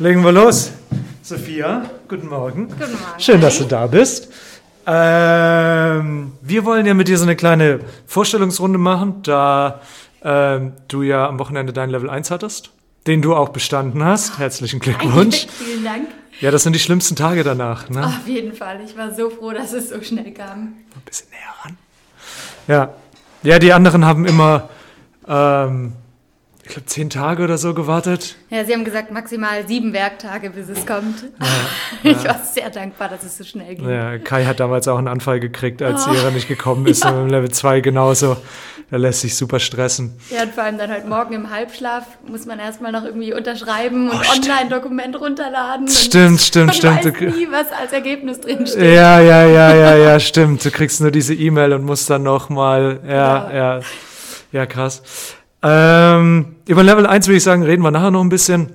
Legen 0.00 0.22
wir 0.22 0.30
los. 0.30 0.70
Sophia, 1.22 1.90
guten 2.06 2.28
Morgen. 2.28 2.68
Guten 2.68 2.92
Morgen. 2.92 3.18
Schön, 3.18 3.40
dass 3.40 3.58
du 3.58 3.64
da 3.64 3.88
bist. 3.88 4.32
Ähm, 4.86 6.34
wir 6.40 6.64
wollen 6.64 6.86
ja 6.86 6.94
mit 6.94 7.08
dir 7.08 7.18
so 7.18 7.24
eine 7.24 7.34
kleine 7.34 7.80
Vorstellungsrunde 8.06 8.78
machen, 8.78 9.24
da 9.24 9.80
ähm, 10.22 10.74
du 10.86 11.02
ja 11.02 11.26
am 11.26 11.40
Wochenende 11.40 11.72
dein 11.72 11.90
Level 11.90 12.08
1 12.10 12.30
hattest, 12.30 12.70
den 13.08 13.22
du 13.22 13.34
auch 13.34 13.48
bestanden 13.48 14.04
hast. 14.04 14.38
Herzlichen 14.38 14.78
Glückwunsch. 14.78 15.48
Vielen 15.58 15.82
Dank. 15.82 16.06
Ja, 16.40 16.52
das 16.52 16.62
sind 16.62 16.74
die 16.74 16.78
schlimmsten 16.78 17.16
Tage 17.16 17.42
danach. 17.42 17.90
Ne? 17.90 18.06
Auf 18.06 18.28
jeden 18.28 18.52
Fall. 18.52 18.80
Ich 18.86 18.96
war 18.96 19.12
so 19.12 19.30
froh, 19.30 19.50
dass 19.50 19.72
es 19.72 19.88
so 19.88 20.00
schnell 20.00 20.30
kam. 20.30 20.74
Ein 20.94 21.02
bisschen 21.04 21.28
näher 21.30 21.64
ran. 21.64 21.76
Ja, 22.68 22.94
ja 23.42 23.58
die 23.58 23.72
anderen 23.72 24.04
haben 24.04 24.26
immer, 24.26 24.68
ähm, 25.26 25.94
ich 26.68 26.74
glaube, 26.74 26.86
zehn 26.86 27.08
Tage 27.08 27.44
oder 27.44 27.56
so 27.56 27.72
gewartet. 27.72 28.36
Ja, 28.50 28.62
sie 28.62 28.74
haben 28.74 28.84
gesagt, 28.84 29.10
maximal 29.10 29.66
sieben 29.66 29.94
Werktage, 29.94 30.50
bis 30.50 30.68
es 30.68 30.84
kommt. 30.84 31.24
Ich 32.02 32.24
war 32.24 32.40
sehr 32.44 32.70
dankbar, 32.70 33.08
dass 33.08 33.24
es 33.24 33.38
so 33.38 33.42
schnell 33.42 33.74
ging. 33.74 33.88
Ja, 33.88 34.18
Kai 34.18 34.44
hat 34.44 34.60
damals 34.60 34.86
auch 34.86 34.98
einen 34.98 35.08
Anfall 35.08 35.40
gekriegt, 35.40 35.82
als 35.82 36.06
oh. 36.06 36.12
ihre 36.12 36.30
nicht 36.30 36.46
gekommen 36.46 36.86
ist. 36.86 37.04
Ja. 37.08 37.10
Und 37.10 37.22
im 37.22 37.28
Level 37.28 37.50
2 37.50 37.80
genauso. 37.80 38.36
Er 38.90 38.98
lässt 38.98 39.20
sich 39.20 39.36
super 39.36 39.60
stressen. 39.60 40.18
Ja, 40.30 40.42
und 40.42 40.52
vor 40.52 40.64
allem 40.64 40.78
dann 40.78 40.90
halt 40.90 41.08
morgen 41.08 41.32
im 41.34 41.50
Halbschlaf 41.50 42.04
muss 42.26 42.44
man 42.44 42.58
erstmal 42.58 42.92
noch 42.92 43.04
irgendwie 43.04 43.32
unterschreiben 43.32 44.10
und 44.10 44.16
oh, 44.16 44.36
Online-Dokument 44.36 45.18
runterladen. 45.18 45.88
Stimmt, 45.88 46.40
stimmt, 46.40 46.66
man 46.66 46.74
stimmt. 46.74 47.04
Weiß 47.04 47.34
nie, 47.34 47.48
was 47.50 47.72
als 47.72 47.92
Ergebnis 47.92 48.40
drinsteht. 48.40 48.82
Ja, 48.82 49.20
ja, 49.20 49.46
ja, 49.46 49.74
ja, 49.74 49.96
ja, 49.96 50.20
stimmt. 50.20 50.64
Du 50.64 50.70
kriegst 50.70 51.00
nur 51.00 51.10
diese 51.10 51.34
E-Mail 51.34 51.72
und 51.72 51.84
musst 51.84 52.10
dann 52.10 52.24
nochmal, 52.24 53.00
ja, 53.06 53.10
ja, 53.10 53.54
ja, 53.54 53.80
ja, 54.52 54.66
krass. 54.66 55.02
Ähm, 55.62 56.56
über 56.66 56.82
Level 56.82 57.06
1 57.06 57.26
würde 57.26 57.36
ich 57.36 57.42
sagen, 57.42 57.62
reden 57.62 57.82
wir 57.82 57.90
nachher 57.90 58.10
noch 58.10 58.20
ein 58.20 58.28
bisschen. 58.28 58.72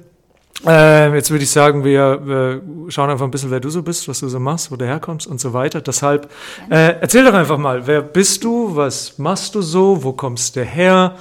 Äh, 0.66 1.14
jetzt 1.14 1.30
würde 1.30 1.44
ich 1.44 1.52
sagen, 1.52 1.84
wir, 1.84 2.22
wir, 2.26 2.62
schauen 2.90 3.10
einfach 3.10 3.26
ein 3.26 3.32
bisschen, 3.32 3.52
wer 3.52 3.60
du 3.60 3.70
so 3.70 3.82
bist, 3.84 4.08
was 4.08 4.20
du 4.20 4.30
so 4.30 4.40
machst, 4.40 4.72
wo 4.72 4.76
du 4.76 4.86
herkommst 4.86 5.28
und 5.28 5.40
so 5.42 5.54
weiter. 5.54 5.82
Deshalb, 5.82 6.30
äh, 6.70 6.96
erzähl 7.02 7.26
doch 7.26 7.34
einfach 7.34 7.58
mal, 7.58 7.86
wer 7.88 8.02
bist 8.02 8.44
du, 8.44 8.76
was 8.76 9.18
machst 9.18 9.56
du 9.56 9.62
so, 9.62 10.04
wo 10.04 10.14
kommst 10.14 10.56
du 10.56 10.64
her? 10.64 11.16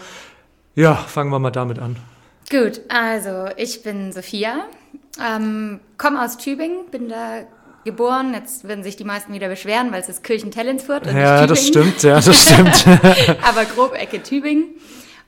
Ja, 0.75 0.95
fangen 0.95 1.31
wir 1.31 1.39
mal 1.39 1.51
damit 1.51 1.79
an. 1.79 1.97
Gut, 2.51 2.83
also 2.89 3.47
ich 3.57 3.83
bin 3.83 4.13
Sophia, 4.13 4.67
ähm, 5.21 5.81
komme 5.99 6.23
aus 6.23 6.37
Tübingen, 6.37 6.87
bin 6.91 7.09
da 7.09 7.41
geboren. 7.85 8.35
Jetzt 8.35 8.69
werden 8.69 8.85
sich 8.85 8.97
die 8.97 9.05
meisten 9.05 9.33
wieder 9.33 9.49
beschweren, 9.49 9.91
weil 9.91 10.03
es 10.03 10.09
ist 10.09 10.23
Kirchentellensfurt 10.23 11.07
und 11.07 11.17
Ja, 11.17 11.47
das 11.47 11.67
stimmt, 11.67 12.03
ja, 12.03 12.21
das 12.21 12.43
stimmt. 12.43 12.87
Aber 13.43 13.65
grob 13.65 13.95
Ecke 13.95 14.23
Tübingen. 14.23 14.67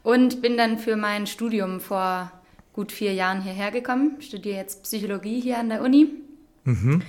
Und 0.04 0.42
bin 0.42 0.56
dann 0.56 0.78
für 0.78 0.94
mein 0.94 1.26
Studium 1.26 1.80
vor 1.80 2.30
gut 2.72 2.92
vier 2.92 3.12
Jahren 3.14 3.42
hierher 3.42 3.72
gekommen, 3.72 4.20
studiere 4.20 4.56
jetzt 4.56 4.84
Psychologie 4.84 5.40
hier 5.40 5.58
an 5.58 5.70
der 5.70 5.82
Uni. 5.82 6.08
Mhm. 6.64 7.02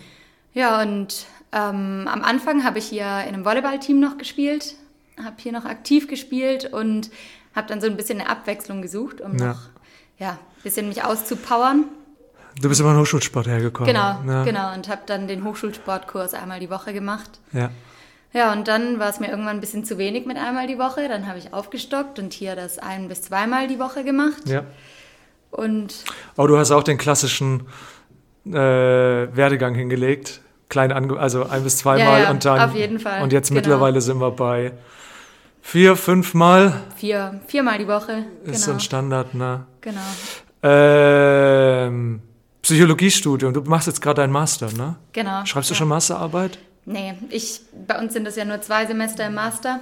Ja, 0.53 0.81
und 0.81 1.25
ähm, 1.51 2.07
am 2.07 2.23
Anfang 2.23 2.63
habe 2.63 2.79
ich 2.79 2.85
hier 2.85 3.03
in 3.03 3.33
einem 3.33 3.45
Volleyballteam 3.45 3.99
noch 3.99 4.17
gespielt, 4.17 4.75
habe 5.21 5.35
hier 5.37 5.51
noch 5.51 5.65
aktiv 5.65 6.07
gespielt 6.07 6.71
und 6.71 7.11
habe 7.53 7.67
dann 7.67 7.81
so 7.81 7.87
ein 7.87 7.97
bisschen 7.97 8.21
eine 8.21 8.29
Abwechslung 8.29 8.81
gesucht, 8.81 9.21
um 9.21 9.37
ja. 9.37 9.47
noch 9.47 9.59
ja, 10.17 10.31
ein 10.31 10.63
bisschen 10.63 10.87
mich 10.87 11.03
auszupowern. 11.03 11.85
Du 12.61 12.69
bist 12.69 12.79
immer 12.79 12.91
in 12.91 12.95
den 12.95 13.01
Hochschulsport 13.01 13.47
hergekommen. 13.47 13.93
Genau, 13.93 14.21
ja. 14.25 14.43
genau. 14.45 14.73
Und 14.73 14.87
habe 14.87 15.01
dann 15.05 15.27
den 15.27 15.43
Hochschulsportkurs 15.43 16.33
einmal 16.33 16.61
die 16.61 16.69
Woche 16.69 16.93
gemacht. 16.93 17.29
Ja. 17.51 17.69
Ja, 18.35 18.51
und 18.51 18.67
dann 18.67 18.99
war 18.99 19.09
es 19.09 19.21
mir 19.21 19.29
irgendwann 19.29 19.55
ein 19.55 19.61
bisschen 19.61 19.85
zu 19.85 19.97
wenig 19.97 20.25
mit 20.25 20.37
einmal 20.37 20.67
die 20.67 20.77
Woche. 20.77 21.07
Dann 21.07 21.25
habe 21.25 21.39
ich 21.39 21.53
aufgestockt 21.53 22.19
und 22.19 22.33
hier 22.33 22.55
das 22.55 22.77
ein- 22.79 23.07
bis 23.07 23.21
zweimal 23.21 23.67
die 23.67 23.79
Woche 23.79 24.03
gemacht. 24.03 24.41
Ja. 24.45 24.63
Und 25.51 26.03
Aber 26.35 26.49
du 26.49 26.57
hast 26.57 26.71
auch 26.71 26.83
den 26.83 26.97
klassischen 26.97 27.61
äh, 28.45 28.51
Werdegang 28.53 29.73
hingelegt. 29.73 30.41
Klein 30.67 30.91
ange 30.91 31.17
also 31.17 31.45
ein 31.47 31.63
bis 31.63 31.77
zweimal 31.77 32.19
Ja, 32.19 32.23
ja, 32.25 32.31
und 32.31 32.43
dann. 32.43 32.59
auf 32.59 32.75
jeden 32.75 32.99
Fall, 32.99 33.21
Und 33.23 33.31
jetzt 33.31 33.47
genau. 33.47 33.59
mittlerweile 33.59 34.01
sind 34.01 34.19
wir 34.19 34.31
bei 34.31 34.73
vier, 35.61 35.95
fünfmal. 35.95 36.81
vier, 36.97 37.39
viermal 37.47 37.77
die 37.77 37.87
Woche. 37.87 38.25
Ist 38.43 38.61
so 38.63 38.65
genau. 38.71 38.77
ein 38.77 38.79
Standard, 38.81 39.33
ne? 39.33 39.65
genau. 39.79 40.01
Ähm, 40.63 42.21
Psychologiestudium. 42.61 43.53
Du 43.53 43.61
machst 43.61 43.87
jetzt 43.87 44.01
gerade 44.01 44.21
deinen 44.21 44.33
Master, 44.33 44.71
ne? 44.73 44.95
Genau. 45.13 45.45
Schreibst 45.45 45.69
du 45.69 45.73
ja. 45.73 45.77
schon 45.77 45.87
Masterarbeit? 45.87 46.57
Nee, 46.85 47.15
ich, 47.29 47.61
bei 47.87 47.99
uns 47.99 48.13
sind 48.13 48.25
das 48.25 48.35
ja 48.35 48.45
nur 48.45 48.61
zwei 48.61 48.85
Semester 48.85 49.25
im 49.27 49.33
Master, 49.33 49.79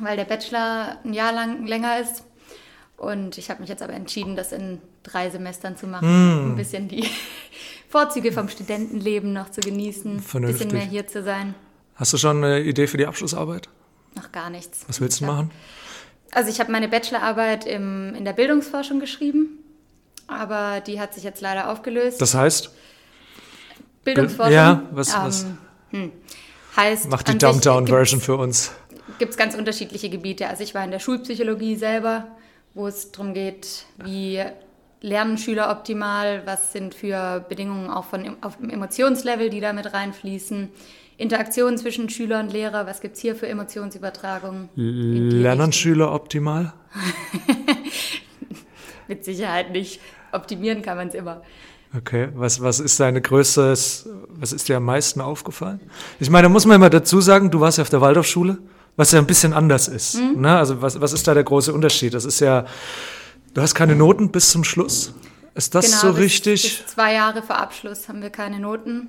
weil 0.00 0.16
der 0.16 0.24
Bachelor 0.24 0.96
ein 1.04 1.12
Jahr 1.12 1.32
lang 1.32 1.66
länger 1.66 2.00
ist. 2.00 2.24
Und 2.96 3.36
ich 3.36 3.50
habe 3.50 3.60
mich 3.60 3.68
jetzt 3.68 3.82
aber 3.82 3.92
entschieden, 3.94 4.36
das 4.36 4.52
in 4.52 4.80
drei 5.02 5.28
Semestern 5.30 5.76
zu 5.76 5.86
machen, 5.86 6.06
um 6.08 6.52
ein 6.52 6.56
bisschen 6.56 6.88
die 6.88 7.06
Vorzüge 7.88 8.32
vom 8.32 8.48
Studentenleben 8.48 9.32
noch 9.32 9.50
zu 9.50 9.60
genießen, 9.60 10.16
ein 10.16 10.20
Vernünftig. 10.20 10.68
bisschen 10.68 10.78
mehr 10.78 10.88
hier 10.88 11.06
zu 11.06 11.22
sein. 11.22 11.54
Hast 11.96 12.12
du 12.12 12.16
schon 12.18 12.38
eine 12.42 12.60
Idee 12.60 12.86
für 12.86 12.96
die 12.96 13.06
Abschlussarbeit? 13.06 13.68
Noch 14.14 14.30
gar 14.32 14.48
nichts. 14.50 14.84
Was 14.88 15.00
willst 15.00 15.20
du 15.20 15.24
machen? 15.26 15.50
Also 16.30 16.48
ich 16.48 16.60
habe 16.60 16.72
meine 16.72 16.88
Bachelorarbeit 16.88 17.66
im, 17.66 18.14
in 18.14 18.24
der 18.24 18.32
Bildungsforschung 18.32 19.00
geschrieben, 19.00 19.58
aber 20.28 20.80
die 20.80 20.98
hat 21.00 21.12
sich 21.12 21.24
jetzt 21.24 21.40
leider 21.42 21.68
aufgelöst. 21.70 22.20
Das 22.22 22.34
heißt, 22.34 22.70
Bildungsforschung 24.04 24.52
Ja, 24.54 24.82
was- 24.92 25.14
was- 25.14 25.46
Hm, 25.92 26.10
heißt 26.76 27.08
mach 27.08 27.22
die 27.22 27.38
Dumbdown-Version 27.38 28.20
für 28.20 28.36
uns. 28.36 28.72
gibt 29.18 29.30
es 29.30 29.36
ganz 29.36 29.54
unterschiedliche 29.54 30.10
Gebiete. 30.10 30.48
Also 30.48 30.64
ich 30.64 30.74
war 30.74 30.84
in 30.84 30.90
der 30.90 30.98
Schulpsychologie 30.98 31.76
selber, 31.76 32.26
wo 32.74 32.86
es 32.86 33.12
darum 33.12 33.34
geht, 33.34 33.84
wie 34.04 34.42
lernen 35.00 35.38
Schüler 35.38 35.70
optimal, 35.70 36.42
was 36.46 36.72
sind 36.72 36.94
für 36.94 37.44
Bedingungen 37.48 37.90
auch 37.90 38.06
von, 38.06 38.36
auf 38.40 38.56
dem 38.56 38.70
Emotionslevel, 38.70 39.50
die 39.50 39.60
da 39.60 39.72
mit 39.72 39.92
reinfließen. 39.92 40.70
Interaktion 41.18 41.76
zwischen 41.76 42.08
Schüler 42.08 42.40
und 42.40 42.52
Lehrer, 42.52 42.86
was 42.86 43.00
gibt 43.00 43.16
es 43.16 43.22
hier 43.22 43.36
für 43.36 43.46
Emotionsübertragung? 43.46 44.70
In 44.76 45.30
die 45.30 45.36
Lernen. 45.36 45.72
Schüler 45.72 46.12
optimal? 46.12 46.72
Mit 49.08 49.24
Sicherheit 49.24 49.72
nicht. 49.72 50.00
Optimieren 50.32 50.82
kann 50.82 50.96
man 50.96 51.08
es 51.08 51.14
immer. 51.14 51.42
Okay, 51.96 52.28
was, 52.34 52.62
was 52.62 52.80
ist 52.80 52.98
deine 53.00 53.20
größtes, 53.20 54.08
was 54.28 54.52
ist 54.52 54.68
dir 54.68 54.78
am 54.78 54.84
meisten 54.84 55.20
aufgefallen? 55.20 55.80
Ich 56.20 56.30
meine, 56.30 56.44
da 56.44 56.48
muss 56.48 56.64
man 56.64 56.76
immer 56.76 56.88
dazu 56.88 57.20
sagen, 57.20 57.50
du 57.50 57.60
warst 57.60 57.78
ja 57.78 57.82
auf 57.82 57.90
der 57.90 58.00
Waldorfschule, 58.00 58.58
was 58.96 59.12
ja 59.12 59.18
ein 59.18 59.26
bisschen 59.26 59.52
anders 59.52 59.88
ist. 59.88 60.14
Mhm. 60.14 60.40
Ne? 60.40 60.56
Also 60.56 60.80
was, 60.80 61.00
was 61.00 61.12
ist 61.12 61.28
da 61.28 61.34
der 61.34 61.44
große 61.44 61.72
Unterschied? 61.72 62.14
Das 62.14 62.24
ist 62.24 62.40
ja, 62.40 62.64
du 63.52 63.60
hast 63.60 63.74
keine 63.74 63.94
Noten 63.94 64.30
bis 64.30 64.50
zum 64.50 64.64
Schluss. 64.64 65.12
Ist 65.54 65.74
das 65.74 66.00
so 66.00 66.06
Genau, 66.06 66.12
bis, 66.14 66.24
richtig? 66.24 66.62
Bis 66.62 66.94
zwei 66.94 67.12
Jahre 67.12 67.42
vor 67.42 67.58
Abschluss 67.58 68.08
haben 68.08 68.22
wir 68.22 68.30
keine 68.30 68.58
Noten. 68.58 69.08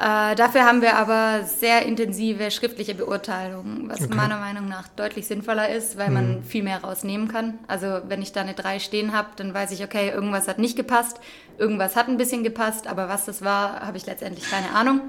Äh, 0.00 0.34
dafür 0.34 0.64
haben 0.64 0.80
wir 0.80 0.96
aber 0.96 1.44
sehr 1.44 1.84
intensive 1.84 2.50
schriftliche 2.50 2.94
Beurteilungen, 2.94 3.86
was 3.90 4.00
Okay. 4.00 4.14
meiner 4.14 4.38
Meinung 4.38 4.66
nach 4.66 4.88
deutlich 4.88 5.26
sinnvoller 5.26 5.68
ist, 5.68 5.98
weil 5.98 6.10
man 6.10 6.42
viel 6.42 6.62
mehr 6.62 6.82
rausnehmen 6.82 7.28
kann. 7.28 7.58
Also 7.66 8.00
wenn 8.08 8.22
ich 8.22 8.32
da 8.32 8.40
eine 8.40 8.54
3 8.54 8.78
stehen 8.78 9.12
habe, 9.12 9.28
dann 9.36 9.52
weiß 9.52 9.72
ich, 9.72 9.84
okay, 9.84 10.08
irgendwas 10.08 10.48
hat 10.48 10.58
nicht 10.58 10.74
gepasst, 10.74 11.20
irgendwas 11.58 11.96
hat 11.96 12.08
ein 12.08 12.16
bisschen 12.16 12.42
gepasst, 12.42 12.86
aber 12.86 13.10
was 13.10 13.26
das 13.26 13.42
war, 13.42 13.80
habe 13.80 13.98
ich 13.98 14.06
letztendlich 14.06 14.50
keine 14.50 14.70
Ahnung. 14.70 15.02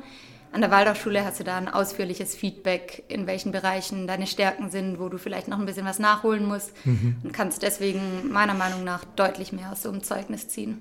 An 0.52 0.60
der 0.60 0.72
Waldorfschule 0.72 1.24
hast 1.24 1.40
du 1.40 1.46
da 1.46 1.56
ein 1.56 1.70
ausführliches 1.70 2.36
Feedback, 2.36 3.06
in 3.08 3.28
welchen 3.28 3.54
Bereichen 3.54 4.08
deine 4.08 4.28
Stärken 4.28 4.70
sind, 4.70 5.00
wo 5.00 5.08
du 5.08 5.18
vielleicht 5.18 5.48
noch 5.48 5.58
ein 5.58 5.66
bisschen 5.66 5.86
was 5.86 6.00
nachholen 6.00 6.46
musst 6.46 6.74
und 6.84 7.32
kannst 7.32 7.62
deswegen 7.64 8.30
meiner 8.30 8.56
Meinung 8.56 8.84
nach 8.84 9.06
deutlich 9.16 9.54
mehr 9.54 9.72
aus 9.72 9.84
so 9.84 9.90
einem 9.90 10.04
Zeugnis 10.04 10.50
ziehen. 10.50 10.80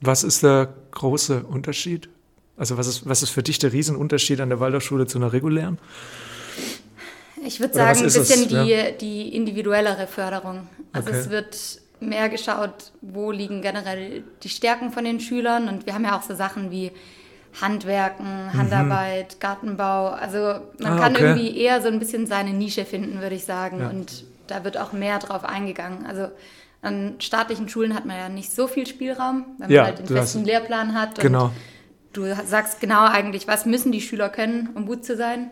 Was 0.00 0.24
ist 0.24 0.42
der 0.42 0.74
große 0.90 1.44
Unterschied? 1.44 2.08
Also 2.62 2.78
was 2.78 2.86
ist, 2.86 3.08
was 3.08 3.24
ist 3.24 3.30
für 3.30 3.42
dich 3.42 3.58
der 3.58 3.72
Riesenunterschied 3.72 4.40
an 4.40 4.48
der 4.48 4.60
Waldorfschule 4.60 5.08
zu 5.08 5.18
einer 5.18 5.32
regulären? 5.32 5.78
Ich 7.44 7.58
würde 7.58 7.74
sagen, 7.74 7.98
ein 7.98 8.04
bisschen 8.04 8.46
die, 8.48 8.54
Ja. 8.54 8.90
die 8.92 9.34
individuellere 9.34 10.06
Förderung. 10.06 10.68
Also 10.92 11.08
Okay. 11.08 11.18
es 11.18 11.30
wird 11.30 11.58
mehr 11.98 12.28
geschaut, 12.28 12.92
wo 13.00 13.32
liegen 13.32 13.62
generell 13.62 14.22
die 14.44 14.48
Stärken 14.48 14.92
von 14.92 15.02
den 15.04 15.18
Schülern. 15.18 15.66
Und 15.68 15.86
wir 15.86 15.94
haben 15.94 16.04
ja 16.04 16.16
auch 16.16 16.22
so 16.22 16.36
Sachen 16.36 16.70
wie 16.70 16.92
Handwerken, 17.60 18.54
Handarbeit, 18.54 19.40
Gartenbau. 19.40 20.10
Also 20.10 20.38
man 20.38 20.62
Mhm. 20.78 20.86
Ah, 20.86 20.98
kann 21.00 21.16
okay. 21.16 21.24
irgendwie 21.24 21.58
eher 21.58 21.82
so 21.82 21.88
ein 21.88 21.98
bisschen 21.98 22.28
seine 22.28 22.52
Nische 22.52 22.84
finden, 22.84 23.20
würde 23.20 23.34
ich 23.34 23.44
sagen. 23.44 23.80
Ja. 23.80 23.88
Und 23.90 24.22
da 24.46 24.62
wird 24.62 24.78
auch 24.78 24.92
mehr 24.92 25.18
drauf 25.18 25.44
eingegangen. 25.44 26.06
Also 26.06 26.28
an 26.80 27.16
staatlichen 27.18 27.68
Schulen 27.68 27.92
hat 27.92 28.06
man 28.06 28.16
ja 28.18 28.28
nicht 28.28 28.52
so 28.52 28.68
viel 28.68 28.86
Spielraum, 28.86 29.46
weil 29.58 29.66
man 29.66 29.70
Ja, 29.70 29.84
halt 29.86 29.98
den 29.98 30.06
festen 30.06 30.44
Lehrplan 30.44 30.94
hat. 30.94 31.18
Und 31.18 31.22
Genau. 31.22 31.50
Du 32.12 32.24
sagst 32.44 32.80
genau 32.80 33.06
eigentlich, 33.06 33.48
was 33.48 33.66
müssen 33.66 33.92
die 33.92 34.00
Schüler 34.00 34.28
können, 34.28 34.70
um 34.74 34.86
gut 34.86 35.04
zu 35.04 35.16
sein. 35.16 35.50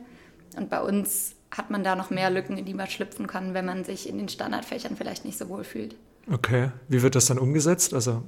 Und 0.57 0.69
bei 0.69 0.81
uns 0.81 1.35
hat 1.51 1.71
man 1.71 1.83
da 1.83 1.97
noch 1.97 2.11
mehr 2.11 2.31
Lücken, 2.31 2.57
in 2.59 2.65
die 2.65 2.75
man 2.75 2.87
schlüpfen 2.87 3.27
kann, 3.27 3.55
wenn 3.55 3.65
man 3.65 3.85
sich 3.85 4.09
in 4.09 4.19
den 4.19 4.29
Standardfächern 4.29 4.97
vielleicht 4.97 5.25
nicht 5.25 5.39
so 5.39 5.49
wohl 5.49 5.65
fühlt. 5.65 5.97
Okay. 6.31 6.71
Wie 6.89 7.03
wird 7.03 7.15
das 7.15 7.27
dann 7.27 7.39
umgesetzt? 7.39 7.95
Also 7.95 8.23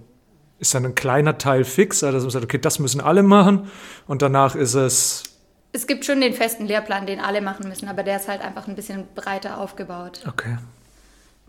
ist 0.58 0.74
dann 0.74 0.84
ein 0.84 0.94
kleiner 0.94 1.38
Teil 1.38 1.64
fix, 1.64 2.02
also 2.02 2.16
dass 2.16 2.22
man 2.22 2.30
sagt, 2.30 2.44
okay, 2.44 2.58
das 2.58 2.78
müssen 2.78 3.00
alle 3.00 3.22
machen 3.22 3.68
und 4.06 4.22
danach 4.22 4.54
ist 4.54 4.74
es 4.74 5.24
Es 5.72 5.86
gibt 5.86 6.04
schon 6.04 6.20
den 6.20 6.34
festen 6.34 6.66
Lehrplan, 6.66 7.06
den 7.06 7.18
alle 7.18 7.40
machen 7.40 7.68
müssen, 7.68 7.88
aber 7.88 8.04
der 8.04 8.16
ist 8.16 8.28
halt 8.28 8.42
einfach 8.42 8.68
ein 8.68 8.76
bisschen 8.76 9.06
breiter 9.14 9.58
aufgebaut. 9.58 10.20
okay. 10.26 10.56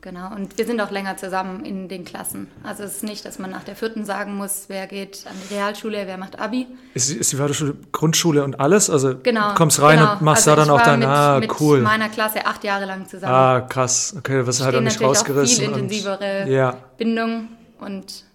Genau, 0.03 0.35
und 0.35 0.57
wir 0.57 0.65
sind 0.65 0.81
auch 0.81 0.91
länger 0.91 1.15
zusammen 1.15 1.63
in 1.63 1.87
den 1.87 2.03
Klassen. 2.03 2.51
Also 2.61 2.83
es 2.83 2.95
ist 2.97 3.03
nicht, 3.03 3.23
dass 3.23 3.39
man 3.39 3.51
nach 3.51 3.63
der 3.63 3.77
vierten 3.77 4.03
sagen 4.03 4.35
muss, 4.35 4.65
wer 4.67 4.85
geht 4.85 5.23
an 5.29 5.33
die 5.49 5.53
Realschule, 5.53 6.05
wer 6.05 6.17
macht 6.17 6.37
Abi. 6.39 6.67
Ist, 6.93 7.09
ist 7.09 7.31
die 7.31 7.39
Waldorfschule 7.39 7.73
Grundschule 7.93 8.43
und 8.43 8.59
alles? 8.59 8.89
Also 8.89 9.15
Genau. 9.23 9.51
du 9.51 9.55
kommst 9.55 9.81
rein 9.81 9.99
genau. 9.99 10.11
und 10.11 10.21
machst 10.21 10.45
also 10.45 10.59
da 10.61 10.65
dann 10.65 10.93
auch 10.93 10.97
mit, 10.97 11.07
ah, 11.07 11.39
mit 11.39 11.61
cool. 11.61 11.79
meiner 11.79 12.09
Klasse 12.09 12.45
acht 12.45 12.65
Jahre 12.65 12.83
lang 12.83 13.07
zusammen. 13.07 13.33
Ah, 13.33 13.61
krass. 13.61 14.13
Okay, 14.17 14.45
was 14.45 14.61
halt 14.61 14.75
auch 14.75 14.81
nicht 14.81 14.99
natürlich 14.99 15.05
auch 15.05 15.21
rausgerissen. 15.21 15.57
viel 15.57 15.67
und- 15.69 15.79
intensivere 15.79 16.49
ja, 16.51 16.75
Bindung 16.97 17.47
und 17.79 18.25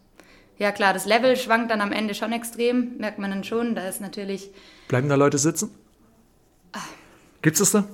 ja 0.57 0.73
klar, 0.73 0.95
das 0.95 1.05
Level 1.05 1.37
schwankt 1.37 1.71
dann 1.71 1.83
am 1.83 1.93
Ende 1.93 2.15
schon 2.15 2.33
extrem, 2.33 2.97
merkt 2.97 3.19
man 3.19 3.31
dann 3.31 3.45
schon. 3.45 3.75
Da 3.75 3.87
ist 3.87 4.01
natürlich, 4.01 4.49
bleiben 4.89 5.11
da 5.11 5.17
Leute 5.17 5.37
sitzen? 5.37 5.71
Gibt's 7.43 7.59
das 7.61 7.73
da? 7.73 7.85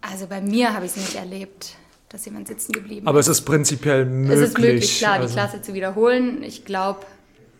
also 0.00 0.26
bei 0.26 0.40
mir 0.40 0.72
habe 0.74 0.84
ich 0.86 0.92
es 0.92 0.96
nicht 0.96 1.14
erlebt, 1.14 1.76
dass 2.08 2.24
jemand 2.24 2.48
sitzen 2.48 2.72
geblieben 2.72 3.06
Aber 3.06 3.20
ist. 3.20 3.28
es 3.28 3.38
ist 3.38 3.44
prinzipiell 3.44 4.04
möglich. 4.04 4.38
Es 4.38 4.48
ist 4.48 4.58
möglich, 4.58 4.98
klar, 4.98 5.14
also, 5.14 5.28
die 5.28 5.32
Klasse 5.34 5.62
zu 5.62 5.74
wiederholen. 5.74 6.42
Ich 6.42 6.64
glaube, 6.64 7.00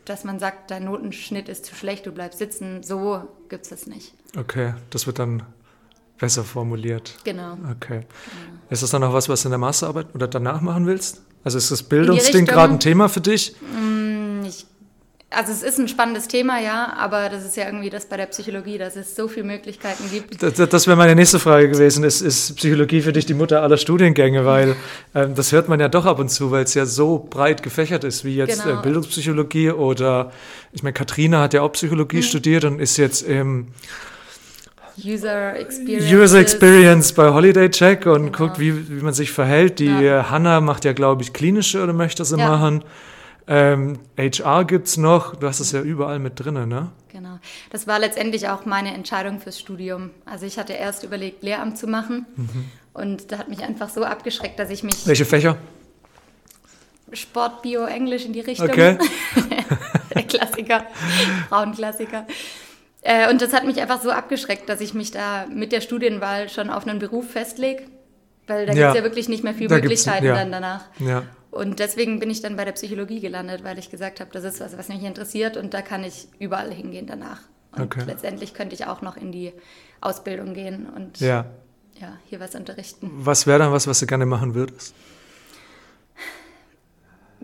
dass 0.05 0.25
man 0.25 0.39
sagt, 0.39 0.71
dein 0.71 0.85
Notenschnitt 0.85 1.49
ist 1.49 1.65
zu 1.67 1.75
schlecht, 1.75 2.07
du 2.07 2.13
bleibst 2.13 2.39
sitzen. 2.39 2.83
So 2.83 3.23
gibt 3.49 3.65
es 3.65 3.71
das 3.71 3.87
nicht. 3.87 4.15
Okay, 4.39 4.75
das 4.91 5.07
wird 5.07 5.19
dann 5.19 5.43
besser 6.19 6.45
formuliert. 6.45 7.17
Genau. 7.25 7.59
Okay. 7.73 8.03
Ist 8.71 8.83
das 8.83 8.91
dann 8.91 9.03
noch 9.03 9.13
was, 9.13 9.29
was 9.29 9.43
du 9.43 9.49
in 9.49 9.51
der 9.51 9.59
Masterarbeit 9.59 10.15
oder 10.15 10.29
danach 10.29 10.61
machen 10.61 10.87
willst? 10.87 11.23
Also 11.45 11.59
ist 11.59 11.71
das 11.71 11.83
Bildungsding 11.83 12.47
gerade 12.47 12.73
ein 12.73 12.81
Thema 12.81 13.09
für 13.09 13.21
dich? 13.21 13.51
Ich, 13.53 13.57
also 15.31 15.51
es 15.53 15.63
ist 15.63 15.79
ein 15.79 15.89
spannendes 15.89 16.29
Thema, 16.29 16.61
ja, 16.61 16.95
aber 16.97 17.29
das 17.29 17.45
ist 17.45 17.57
ja 17.57 17.67
irgendwie 17.67 17.91
das 17.91 18.07
bei 18.07 18.17
der 18.17 18.27
Psychologie, 18.27 18.79
dass 18.79 18.95
es 18.97 19.15
so 19.17 19.27
viele 19.29 19.45
Möglichkeiten 19.47 20.05
gibt. 20.11 20.41
Das, 20.43 20.55
das 20.69 20.87
wäre 20.87 20.97
meine 20.97 21.15
nächste 21.17 21.39
Frage 21.41 21.69
gewesen. 21.69 22.05
Ist, 22.05 22.21
ist 22.21 22.55
Psychologie 22.57 23.03
für 23.03 23.13
dich 23.13 23.27
die 23.27 23.35
Mutter 23.35 23.61
aller 23.63 23.77
Studiengänge? 23.77 24.45
Weil 24.47 24.77
ähm, 25.15 25.35
das 25.35 25.51
hört 25.53 25.69
man 25.69 25.81
ja 25.81 25.89
doch 25.89 26.07
ab 26.07 26.21
und 26.21 26.31
zu, 26.31 26.51
weil 26.53 26.63
es 26.65 26.75
ja 26.75 26.87
so 26.87 27.27
breit 27.29 27.63
gefächert 27.63 28.05
ist, 28.05 28.25
wie 28.25 28.37
jetzt 28.37 28.63
Genau. 28.63 28.79
äh, 28.79 28.83
Bildungspsychologie 28.83 29.71
oder, 29.73 30.31
ich 30.73 30.83
meine, 30.83 30.93
Katrina 30.95 31.43
hat 31.43 31.55
ja 31.55 31.63
auch. 31.63 31.73
Psychologie 31.73 32.23
studiert 32.23 32.65
und 32.65 32.79
ist 32.81 32.97
jetzt 32.97 33.23
im 33.23 33.67
User 35.05 35.57
Experience. 35.59 36.11
User 36.13 36.39
Experience 36.41 37.13
bei 37.13 37.29
Holiday 37.31 37.69
Check 37.71 38.07
und 38.07 38.27
Genau. 38.33 38.39
guckt, 38.39 38.59
wie, 38.59 38.89
wie 38.89 39.03
man 39.03 39.13
sich 39.13 39.31
verhält. 39.31 39.79
Die 39.79 39.87
Ja. 39.87 40.21
äh, 40.21 40.23
Hanna 40.25 40.61
macht 40.63 40.85
ja, 40.87 40.93
glaube 40.95 41.23
ich, 41.23 41.33
klinische 41.35 41.83
oder 41.83 41.93
möchte 41.93 42.25
sie 42.25 42.39
Ja. 42.39 42.49
machen. 42.49 42.83
Ähm, 43.49 43.99
HR 44.19 44.65
gibt's 44.65 44.97
noch. 44.97 45.37
Du 45.37 45.47
hast 45.47 45.61
es 45.61 45.71
ja 45.73 45.81
überall 45.81 46.19
mit 46.19 46.33
drinne, 46.45 46.67
ne? 46.67 46.91
Genau. 47.13 47.39
Das 47.71 47.87
war 47.87 47.99
letztendlich 47.99 48.49
auch 48.49 48.67
meine 48.67 48.93
Entscheidung 48.93 49.41
fürs 49.41 49.59
Studium. 49.61 50.11
Also 50.25 50.47
ich 50.47 50.59
hatte 50.59 50.73
erst 50.73 51.05
überlegt, 51.05 51.43
Lehramt 51.43 51.79
zu 51.79 51.87
machen. 51.87 52.27
Mhm. 52.37 52.65
Und 52.93 53.31
da 53.33 53.39
hat 53.39 53.49
mich 53.49 53.63
einfach 53.63 53.89
so 53.89 54.05
abgeschreckt, 54.05 54.59
dass 54.59 54.71
ich 54.71 54.83
mich 54.83 55.07
Welche 55.07 55.25
Fächer? 55.25 55.57
Sport, 57.13 57.63
Bio, 57.63 57.85
Englisch 57.85 58.25
in 58.25 58.33
die 58.33 58.41
Richtung. 58.41 58.69
Okay. 58.69 58.99
Der 60.15 60.23
Klassiker, 60.25 60.85
Frauenklassiker. 61.49 62.27
Äh, 63.03 63.31
und 63.31 63.41
das 63.43 63.53
hat 63.53 63.65
mich 63.65 63.81
einfach 63.81 64.01
so 64.03 64.11
abgeschreckt, 64.11 64.69
dass 64.69 64.81
ich 64.81 64.93
mich 64.95 65.11
da 65.13 65.47
mit 65.49 65.71
der 65.71 65.81
Studienwahl 65.81 66.49
schon 66.49 66.71
auf 66.71 66.87
einen 66.87 66.99
Beruf 66.99 67.31
festlege. 67.31 67.83
Weil 68.49 68.67
da 68.67 68.73
Ja. 68.73 68.79
gibt 68.89 68.89
es 68.91 68.97
ja 68.97 69.03
wirklich 69.05 69.29
nicht 69.29 69.45
mehr 69.45 69.55
viel 69.55 69.69
Da 69.69 69.77
gibt's- 69.79 70.05
Möglichkeiten 70.07 70.27
ja. 70.27 70.35
dann 70.35 70.51
danach. 70.51 70.85
Ja. 70.99 71.23
Und 71.57 71.79
deswegen 71.79 72.19
bin 72.21 72.31
ich 72.31 72.43
dann 72.43 72.57
bei 72.57 72.65
der 72.65 72.73
Psychologie 72.73 73.21
gelandet, 73.21 73.65
weil 73.65 73.79
ich 73.79 73.91
gesagt 73.91 74.21
habe, 74.21 74.31
das 74.33 74.45
ist 74.45 74.61
was, 74.61 74.77
was 74.77 74.89
mich 74.89 75.03
interessiert 75.03 75.57
und 75.57 75.75
da 75.75 75.83
kann 75.83 76.05
ich 76.05 76.29
überall 76.39 76.73
hingehen 76.73 77.07
danach. 77.07 77.41
Und 77.73 77.83
Okay. 77.83 78.05
letztendlich 78.07 78.55
könnte 78.55 78.75
ich 78.75 78.87
auch 78.87 79.03
noch 79.03 79.17
in 79.17 79.33
die 79.33 79.53
Ausbildung 80.01 80.55
gehen 80.55 80.87
und 80.87 81.21
Ja. 81.21 81.47
ja, 82.01 82.17
hier 82.27 82.41
was 82.41 82.55
unterrichten. 82.55 83.11
Was 83.13 83.47
wäre 83.47 83.59
dann 83.59 83.73
was, 83.73 83.87
was 83.87 84.01
du 84.01 84.07
gerne 84.07 84.27
machen 84.27 84.55
würdest? 84.55 84.95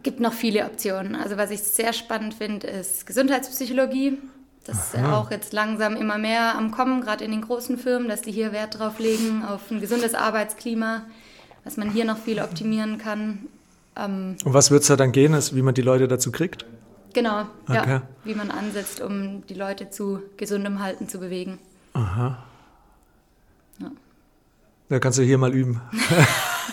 gibt 0.03 0.21
noch 0.21 0.33
viele 0.33 0.65
Optionen. 0.65 1.15
Also 1.15 1.37
was 1.37 1.51
ich 1.51 1.61
sehr 1.63 1.93
spannend 1.93 2.35
finde, 2.35 2.67
ist 2.67 3.07
Gesundheitspsychologie. 3.07 4.19
Das 4.65 4.87
ist 4.87 4.95
ja 4.95 5.17
auch 5.19 5.31
jetzt 5.31 5.53
langsam 5.53 5.97
immer 5.97 6.19
mehr 6.19 6.57
am 6.57 6.71
Kommen, 6.71 7.01
gerade 7.01 7.25
in 7.25 7.33
den 7.33 7.41
großen 7.43 7.79
Firmen, 7.79 8.09
dass 8.09 8.23
die 8.23 8.31
hier 8.31 8.53
Wert 8.53 8.79
drauf 8.79 9.01
legen, 9.01 9.45
auf 9.45 9.71
ein 9.71 9.81
gesundes 9.81 10.15
Arbeitsklima, 10.15 11.03
was 11.65 11.77
man 11.77 11.91
hier 11.91 12.05
noch 12.05 12.19
viel 12.19 12.41
optimieren 12.41 12.99
kann. 12.99 13.49
Ähm, 13.97 14.37
Und 14.45 14.55
was 14.55 14.71
wird 14.71 14.83
es 14.83 14.89
da 14.89 14.97
dann 14.97 15.13
gehen, 15.13 15.35
ist, 15.35 15.55
wie 15.55 15.63
man 15.63 15.75
die 15.75 15.83
Leute 15.83 16.09
dazu 16.09 16.33
kriegt? 16.33 16.65
genau, 17.15 17.43
Okay. 17.69 17.83
ja, 17.91 18.03
wie 18.25 18.35
man 18.35 18.51
ansetzt, 18.51 19.03
um 19.03 19.45
die 19.47 19.53
Leute 19.55 19.91
zu 19.91 20.21
gesundem 20.39 20.83
Halten 20.83 21.09
zu 21.11 21.19
bewegen. 21.19 21.59
Da 24.89 24.99
kannst 24.99 25.19
du 25.19 25.23
hier 25.23 25.39
mal 25.39 25.53
üben. 25.55 25.81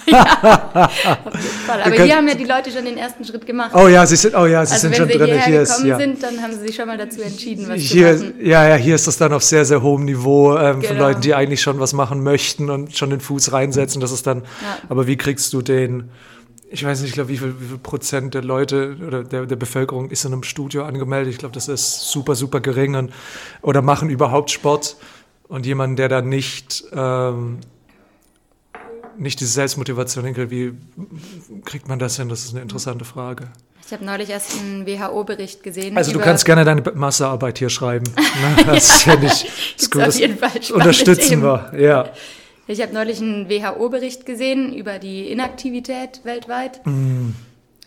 Voll. 0.10 0.16
Aber 0.16 1.84
könnt- 1.92 2.02
hier 2.02 2.16
haben 2.16 2.28
ja 2.28 2.34
die 2.36 2.44
Leute 2.46 2.72
schon 2.72 2.84
den 2.86 2.98
ersten 2.98 3.24
Schritt 3.24 3.46
gemacht. 3.46 3.72
Oh 3.74 3.88
ja, 3.88 4.06
sie 4.06 4.16
sind, 4.16 4.36
oh 4.36 4.46
ja, 4.46 4.66
sie 4.66 4.74
also 4.74 4.82
sind 4.88 4.92
wenn 4.92 4.98
schon 4.98 5.08
sie 5.08 5.18
drin. 5.18 5.26
hierher 5.28 5.46
Hier 5.46 5.62
ist, 5.62 5.70
gekommen 5.70 5.88
ja. 5.90 5.98
sind, 5.98 6.24
dann 6.24 6.42
haben 6.42 6.52
sie 6.54 6.60
sich 6.68 6.76
schon 6.76 6.88
mal 6.88 6.98
dazu 6.98 7.22
entschieden, 7.22 7.68
was 7.70 7.80
Hier, 7.80 8.18
zu 8.18 8.24
machen. 8.26 8.46
ja, 8.46 8.68
ja, 8.70 8.76
hier 8.76 8.96
ist 8.96 9.08
das 9.08 9.18
dann 9.18 9.32
auf 9.34 9.44
sehr, 9.44 9.64
sehr 9.66 9.82
hohem 9.82 10.06
Niveau 10.06 10.58
ähm, 10.58 10.82
von 10.82 10.82
Genau. 10.82 11.00
Leuten, 11.08 11.22
die 11.22 11.34
eigentlich 11.36 11.62
schon 11.62 11.80
was 11.80 11.94
machen 11.94 12.22
möchten 12.24 12.70
und 12.70 12.98
schon 12.98 13.10
den 13.10 13.20
Fuß 13.22 13.52
reinsetzen. 13.54 14.02
Das 14.02 14.12
ist 14.12 14.26
dann, 14.28 14.40
Ja. 14.42 14.78
aber 14.90 15.08
wie 15.08 15.16
kriegst 15.18 15.54
du 15.54 15.62
den, 15.62 16.10
ich 16.72 16.84
weiß 16.84 17.02
nicht, 17.02 17.10
ich 17.10 17.14
glaube, 17.16 17.30
wie 17.30 17.38
viel, 17.38 17.56
wie 17.60 17.66
viel 17.66 17.78
Prozent 17.78 18.34
der 18.34 18.44
Leute 18.44 18.98
oder 19.06 19.24
der, 19.24 19.46
der 19.46 19.56
Bevölkerung 19.56 20.10
ist 20.12 20.26
in 20.26 20.34
einem 20.34 20.44
Studio 20.44 20.84
angemeldet? 20.84 21.34
Ich 21.34 21.40
glaube, 21.40 21.54
das 21.54 21.68
ist 21.68 22.12
super, 22.12 22.36
super 22.36 22.60
gering 22.60 22.96
und, 22.96 23.12
oder 23.62 23.82
machen 23.82 24.10
überhaupt 24.10 24.52
Sport 24.52 24.98
und 25.48 25.66
jemand, 25.66 25.98
der 25.98 26.10
da 26.10 26.22
nicht, 26.22 26.84
ähm, 26.94 27.60
nicht 29.18 29.40
diese 29.40 29.52
Selbstmotivation 29.52 30.26
hinkriegt, 30.26 30.52
wie 30.52 30.74
kriegt 31.66 31.88
man 31.88 31.98
das 31.98 32.18
hin? 32.18 32.30
Das 32.30 32.44
ist 32.44 32.52
eine 32.52 32.62
interessante 32.62 33.04
Frage. 33.04 33.48
Ich 33.86 33.92
habe 33.92 34.06
neulich 34.06 34.30
erst 34.30 34.60
einen 34.60 34.86
WHO-Bericht 34.86 35.64
gesehen. 35.64 35.98
Also 35.98 36.12
du 36.12 36.20
kannst 36.20 36.46
gerne 36.46 36.64
deine 36.64 36.84
Masterarbeit 36.94 37.58
hier 37.58 37.70
schreiben. 37.70 38.06
Ne? 38.16 38.64
Das 38.68 38.98
ist 38.98 39.06
ja 39.08 39.16
nicht 39.16 39.46
das 39.78 39.90
Gibt's 39.90 39.90
Gute. 39.90 40.08
auf 40.08 40.20
jeden 40.20 40.38
Fall 40.38 40.52
unterstützen 40.76 41.30
Themen. 41.30 41.42
wir. 41.42 41.74
Ja. 41.80 42.10
Ich 42.70 42.82
habe 42.84 42.94
neulich 42.94 43.20
einen 43.20 43.50
WHO-Bericht 43.50 44.28
gesehen 44.28 44.74
über 44.76 45.00
die 45.00 45.32
Inaktivität 45.32 46.22
weltweit. 46.24 46.86
Mm. 46.86 47.32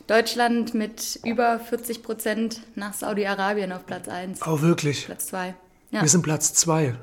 Deutschland 0.09 0.75
mit 0.75 1.21
über 1.25 1.61
40 1.61 2.03
Prozent 2.03 2.63
nach 2.75 2.93
Saudi-Arabien 2.93 3.71
auf 3.71 3.87
Platz 3.87 4.09
1, 4.09 4.41
Oh, 4.45 4.61
wirklich. 4.61 5.07
Platz 5.07 5.29
2. 5.29 5.55
Ja, 5.93 6.03
Wir 6.03 6.09
sind 6.09 6.23
Platz 6.23 6.53
zwei. 6.55 6.97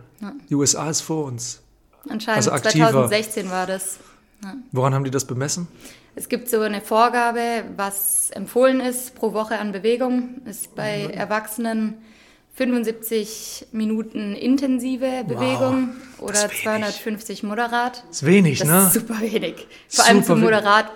Die 0.50 0.56
USA 0.56 0.90
ist 0.90 1.00
vor 1.02 1.24
uns. 1.24 1.62
anscheinend 2.10 2.40
also 2.40 2.52
aktiver. 2.52 2.90
2016 2.92 3.50
war 3.50 3.66
das. 3.66 3.98
Woran 4.74 4.94
haben 4.94 5.06
die 5.06 5.12
das 5.12 5.24
bemessen? 5.24 5.70
Es 6.16 6.28
gibt 6.28 6.50
so 6.50 6.60
eine 6.60 6.82
Vorgabe, 6.82 7.64
was 7.78 8.30
empfohlen 8.32 8.82
ist 8.82 9.16
pro 9.16 9.32
Woche 9.32 9.58
an 9.58 9.72
Bewegung, 9.72 10.42
ist 10.46 10.76
bei 10.76 11.06
Mhm. 11.08 11.14
Erwachsenen 11.14 11.94
75 12.60 13.68
Minuten 13.72 14.36
intensive 14.36 15.24
Bewegung 15.26 15.92
oder 16.18 16.34
das 16.34 16.44
ist 16.44 16.52
wenig. 16.52 16.64
250 16.64 17.44
moderat. 17.44 18.04
Ist 18.12 18.26
wenig, 18.26 18.60
Das 18.60 18.68
ne? 18.68 18.80
ist 18.88 18.94
super 18.96 19.22
wenig. 19.22 19.66
Vor 19.88 20.06
allem 20.06 20.18
Super 20.18 20.26
zum 20.28 20.42
we- 20.42 20.44
Moderat 20.46 20.92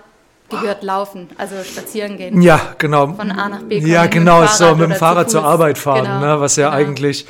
gehört 0.50 0.84
Laufen, 0.84 1.29
also 1.38 1.55
spazieren 1.63 2.17
gehen. 2.17 2.41
Ja, 2.41 2.75
genau. 2.77 3.13
Von 3.13 3.32
A 3.32 3.48
nach 3.48 3.62
B 3.62 3.79
kommen, 3.79 3.89
Ja, 3.89 4.03
mit 4.03 4.12
genau, 4.12 4.41
so 4.41 4.48
Fahrrad 4.48 4.77
mit 4.77 4.82
dem 4.82 4.86
oder 4.91 4.93
zu 4.96 5.00
Fahrrad 5.00 5.32
zur. 5.32 5.43
Arbeit 5.46 5.77
fahren, 5.77 6.03
Genau, 6.03 6.20
ne? 6.36 6.39
was 6.41 6.58
ja 6.58 6.70
genau. 6.70 6.79
eigentlich. 6.89 7.25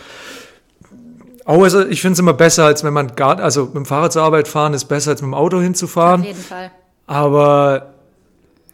Oh, 1.46 1.64
also 1.64 1.86
ich 1.86 2.02
finde 2.02 2.14
es 2.14 2.20
immer 2.20 2.34
besser, 2.34 2.66
als 2.66 2.84
wenn 2.84 2.94
man 2.94 3.16
gar, 3.16 3.40
also 3.40 3.66
mit 3.66 3.76
dem 3.76 3.86
Fahrrad 3.86 4.14
zur 4.14 4.24
Arbeit 4.24 4.48
fahren 4.48 4.74
ist 4.74 4.86
besser, 4.86 5.12
als 5.12 5.22
mit 5.22 5.28
dem 5.28 5.36
Auto 5.36 5.58
Auf 5.58 5.64
hinzufahren. 5.64 6.24
jeden 6.24 6.42
Fall. 6.42 6.72
Aber, 7.06 7.94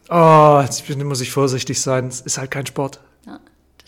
oh, 0.10 0.62
jetzt 0.64 0.88
muss 1.04 1.20
ich 1.20 1.32
vorsichtig 1.32 1.82
sein. 1.82 2.08
Es 2.08 2.22
ist 2.22 2.38
halt 2.38 2.50
kein 2.50 2.66
Sport. 2.66 3.02
Ja, 3.28 3.40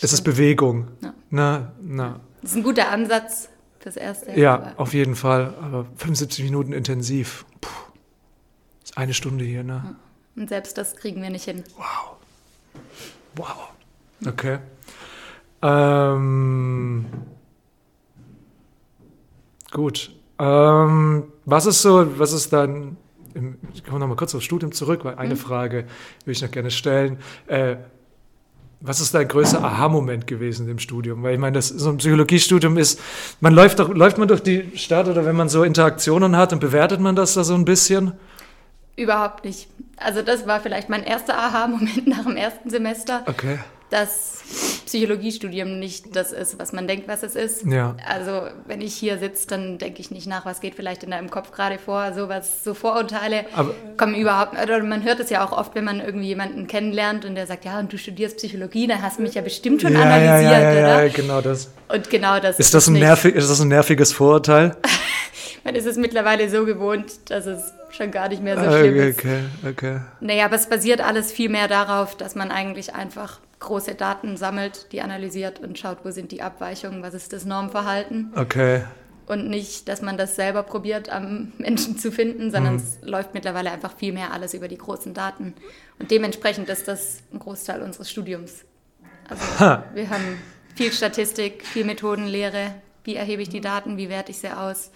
Es 0.02 0.12
ist 0.12 0.24
Bewegung. 0.24 0.90
Ja. 1.02 1.14
Na, 1.32 1.72
na. 1.82 2.20
das 2.42 2.52
ist 2.52 2.58
ein 2.58 2.64
guter 2.64 2.90
Ansatz 2.92 3.50
fürs 3.80 3.96
Erste. 3.98 4.32
Ja, 4.40 4.56
aber- 4.56 4.74
auf 4.80 4.94
jeden 4.94 5.16
Fall. 5.16 5.54
Aber 5.62 5.86
75 5.96 6.44
Minuten 6.46 6.74
intensiv. 6.74 7.46
Puh. 7.62 7.70
Ist 8.84 8.98
eine 8.98 9.14
Stunde 9.14 9.44
hier, 9.46 9.64
ne? 9.64 9.96
Und 10.36 10.50
selbst 10.50 10.78
das 10.78 10.96
kriegen 10.96 11.22
wir 11.22 11.30
nicht 11.30 11.46
hin. 11.46 11.64
Wow. 11.78 12.18
Wow. 13.36 13.70
Okay. 14.28 14.60
Ähm, 15.62 17.06
gut. 19.72 20.12
Ähm, 20.40 21.32
was 21.46 21.66
ist 21.66 21.82
so, 21.82 22.20
was 22.20 22.34
ist 22.34 22.52
dann, 22.52 22.98
im, 23.34 23.58
ich 23.74 23.84
komme 23.84 24.00
nochmal 24.00 24.18
kurz 24.18 24.34
aufs 24.36 24.44
Studium 24.46 24.72
zurück, 24.72 25.06
weil 25.06 25.16
eine 25.16 25.36
Frage 25.36 25.86
würde 26.26 26.32
ich 26.32 26.42
noch 26.42 26.52
gerne 26.52 26.72
stellen. 26.72 27.20
Äh, 27.48 27.78
was 28.82 29.00
ist 29.00 29.14
dein 29.14 29.28
größter 29.28 29.64
Aha-Moment 29.64 30.28
gewesen 30.28 30.68
im 30.68 30.80
Studium? 30.80 31.24
Weil 31.24 31.36
ich 31.36 31.40
meine, 31.40 31.54
das, 31.54 31.70
so 31.70 31.90
ein 31.90 31.98
Psychologiestudium 31.98 32.78
ist, 32.78 33.00
man 33.40 33.54
läuft 33.54 33.80
doch, 33.80 33.90
läuft 33.90 34.18
man 34.18 34.28
durch 34.28 34.42
die 34.42 34.72
Stadt 34.76 35.08
oder 35.08 35.26
wenn 35.26 35.36
man 35.36 35.50
so 35.50 35.64
Interaktionen 35.64 36.36
hat, 36.36 36.52
dann 36.52 36.60
bewertet 36.60 37.00
man 37.00 37.16
das 37.16 37.36
da 37.36 37.44
so 37.44 37.54
ein 37.54 37.64
bisschen? 37.66 38.14
Überhaupt 38.96 39.46
nicht. 39.46 39.68
Also 39.98 40.22
das 40.22 40.48
war 40.48 40.60
vielleicht 40.60 40.90
mein 40.90 41.04
erster 41.04 41.38
Aha-Moment 41.38 42.08
nach 42.08 42.24
dem 42.24 42.36
ersten 42.36 42.70
Semester, 42.70 43.24
Okay. 43.28 43.60
dass 43.90 44.42
Psychologiestudium 44.92 45.80
nicht 45.80 46.18
das 46.18 46.34
ist, 46.34 46.60
was 46.60 46.74
man 46.74 46.86
denkt, 46.86 47.08
was 47.08 47.24
es 47.24 47.36
ist. 47.38 47.66
Ja. 47.66 47.96
Also 48.06 48.42
wenn 48.68 48.82
ich 48.82 48.94
hier 48.94 49.18
sitze, 49.20 49.48
dann 49.48 49.78
denke 49.78 50.02
ich 50.02 50.12
nicht 50.12 50.28
nach, 50.28 50.46
was 50.46 50.60
geht 50.60 50.76
vielleicht 50.76 51.04
in 51.04 51.12
deinem 51.12 51.30
Kopf 51.30 51.52
gerade 51.52 51.78
vor. 51.80 52.12
Sowas, 52.14 52.66
so 52.66 52.74
Vorurteile 52.74 53.46
Aber- 53.56 53.74
kommen 53.96 54.16
überhaupt. 54.16 54.62
Oder 54.62 54.84
man 54.84 55.04
hört 55.06 55.22
es 55.22 55.30
ja 55.30 55.46
auch 55.46 55.54
oft, 55.54 55.76
wenn 55.76 55.86
man 55.86 56.02
irgendwie 56.02 56.28
jemanden 56.28 56.68
kennenlernt 56.68 57.24
und 57.24 57.36
der 57.36 57.48
sagt, 57.48 57.64
ja, 57.64 57.80
und 57.80 57.94
du 57.94 57.98
studierst 57.98 58.36
Psychologie, 58.36 58.86
dann 58.86 59.02
hast 59.02 59.18
du 59.18 59.22
mich 59.24 59.34
ja 59.34 59.42
bestimmt 59.42 59.82
schon 59.82 59.94
ja, 59.94 60.00
ja, 60.00 60.06
analysiert, 60.06 60.52
ja, 60.52 60.62
ja, 60.62 60.72
oder? 60.98 61.06
ja, 61.06 61.14
genau 61.14 61.40
das. 61.42 61.72
Und 61.88 62.10
genau 62.10 62.40
das 62.42 62.60
Ist 62.60 62.74
das, 62.74 62.88
ein 62.88 62.94
nicht. 62.94 63.02
nervig, 63.04 63.34
ist 63.34 63.50
das 63.50 63.62
ein 63.62 63.70
nerviges 63.70 64.12
Vorurteil? 64.12 64.76
Man 65.64 65.76
ist 65.76 65.86
es 65.86 65.96
mittlerweile 65.96 66.50
so 66.50 66.66
gewohnt, 66.66 67.30
dass 67.30 67.46
es 67.46 67.72
schon 67.92 68.12
gar 68.12 68.28
nicht 68.28 68.44
mehr 68.44 68.58
so 68.60 68.66
Ah, 68.66 68.78
schlimm 68.80 68.94
okay, 68.96 69.10
ist. 69.10 69.20
okay, 69.20 69.40
okay. 69.70 70.00
Naja, 70.20 70.46
aber 70.46 70.56
es 70.56 70.68
basiert 70.68 71.00
alles 71.02 71.32
viel 71.32 71.48
mehr 71.50 71.68
darauf, 71.70 72.18
dass 72.18 72.36
man 72.36 72.52
eigentlich 72.52 72.94
einfach 72.94 73.40
große 73.62 73.96
Daten 73.96 74.36
sammelt, 74.36 74.92
die 74.92 75.02
analysiert 75.02 75.60
und 75.60 75.80
schaut, 75.80 76.00
wo 76.04 76.12
sind 76.12 76.34
die 76.34 76.42
Abweichungen, 76.42 77.02
was 77.02 77.14
ist 77.14 77.32
das 77.32 77.46
Normverhalten. 77.46 78.34
Okay. 78.36 78.84
Und 79.28 79.48
nicht, 79.48 79.88
dass 79.88 80.02
man 80.02 80.18
das 80.18 80.36
selber 80.36 80.64
probiert, 80.64 81.10
am 81.10 81.54
Menschen 81.58 81.98
zu 81.98 82.12
finden, 82.12 82.52
sondern 82.52 82.76
es 82.76 82.98
läuft 83.02 83.34
mittlerweile 83.34 83.72
einfach 83.72 83.96
viel 83.96 84.12
mehr 84.12 84.34
alles 84.34 84.54
über 84.54 84.68
die 84.68 84.78
großen 84.78 85.14
Daten. 85.14 85.54
Und 86.00 86.12
dementsprechend 86.12 86.68
ist 86.68 86.90
das 86.90 87.20
ein 87.32 87.40
Großteil 87.40 87.82
unseres 87.82 88.10
Studiums. 88.10 88.66
Also 89.30 89.44
Ha. 89.60 89.86
wir 89.94 90.10
haben 90.10 90.38
viel 90.76 90.92
Statistik, 90.92 91.66
viel 91.66 91.86
Methodenlehre. 91.86 92.76
Wie 93.06 93.16
erhebe 93.16 93.42
ich 93.42 93.50
die 93.50 93.62
Daten? 93.62 93.96
Wie 93.98 94.10
werte 94.10 94.32
ich 94.32 94.40
sie 94.40 94.50
aus? 94.50 94.92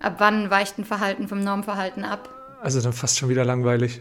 Ab 0.00 0.16
wann 0.18 0.50
weicht 0.50 0.78
ein 0.78 0.84
Verhalten 0.84 1.28
vom 1.28 1.44
Normverhalten 1.44 2.04
ab? 2.04 2.28
Also 2.60 2.80
dann 2.80 2.92
fast 2.92 3.18
schon 3.18 3.28
wieder 3.28 3.44
langweilig. 3.44 4.00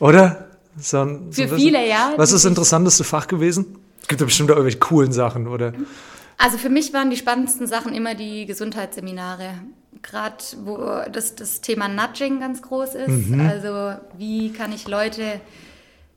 Oder? 0.00 0.53
So 0.78 1.00
ein, 1.00 1.32
so 1.32 1.42
Für 1.42 1.54
ein- 1.54 1.60
viele, 1.60 1.88
ja. 1.88 2.12
Was 2.16 2.30
ist 2.32 2.44
das 2.44 2.48
interessanteste 2.48 3.04
Fach 3.04 3.26
gewesen? 3.26 3.76
Es 4.02 4.08
gibt 4.08 4.20
ja 4.20 4.26
bestimmt 4.26 4.50
auch 4.50 4.56
irgendwelche 4.56 4.80
coolen 4.80 5.12
Sachen, 5.12 5.46
oder? 5.48 5.72
Also 6.36 6.58
für 6.58 6.68
mich 6.68 6.92
waren 6.92 7.10
die 7.10 7.16
spannendsten 7.16 7.66
Sachen 7.66 7.94
immer 7.94 8.14
die 8.14 8.44
Gesundheitsseminare. 8.44 9.54
Gerade 10.02 10.36
wo 10.64 10.76
das, 11.10 11.34
das 11.34 11.62
Thema 11.62 11.88
Nudging 11.88 12.40
ganz 12.40 12.60
groß 12.60 12.94
ist. 12.96 13.32
Also 13.40 13.94
wie 14.18 14.52
kann 14.52 14.72
ich 14.72 14.86
Leute 14.86 15.40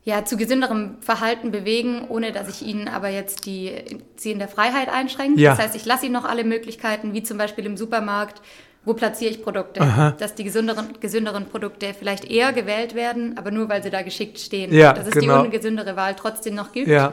ja, 0.04 0.24
zu 0.24 0.36
gesünderem 0.38 0.96
Verhalten 1.00 1.50
bewegen, 1.50 2.06
ohne 2.08 2.32
dass 2.32 2.48
ich 2.48 2.66
ihnen 2.66 2.88
aber 2.88 3.08
jetzt 3.08 3.44
die, 3.44 3.72
sie 4.16 4.32
in 4.32 4.38
der 4.38 4.48
Freiheit 4.48 4.88
einschränke. 4.88 5.38
Ja. 5.38 5.50
Das 5.50 5.58
heißt, 5.58 5.76
ich 5.76 5.84
lasse 5.84 6.06
ihnen 6.06 6.14
noch 6.14 6.24
alle 6.24 6.44
Möglichkeiten, 6.44 7.12
wie 7.12 7.22
zum 7.22 7.36
Beispiel 7.36 7.66
im 7.66 7.76
Supermarkt, 7.76 8.40
wo 8.84 8.94
platziere 8.94 9.30
ich 9.30 9.42
Produkte, 9.42 9.80
Aha. 9.80 10.12
dass 10.12 10.34
die 10.34 10.44
gesünderen, 10.44 10.88
gesünderen 11.00 11.46
Produkte 11.46 11.94
vielleicht 11.98 12.24
eher 12.24 12.52
gewählt 12.52 12.94
werden, 12.94 13.36
aber 13.36 13.50
nur 13.50 13.68
weil 13.68 13.82
sie 13.82 13.90
da 13.90 14.02
geschickt 14.02 14.38
stehen. 14.38 14.72
Ja, 14.72 14.92
dass 14.94 15.06
es 15.08 15.12
genau. 15.12 15.40
die 15.42 15.46
ungesündere 15.48 15.96
Wahl 15.96 16.14
trotzdem 16.16 16.54
noch 16.54 16.72
gibt 16.72 16.88
Ja. 16.88 17.12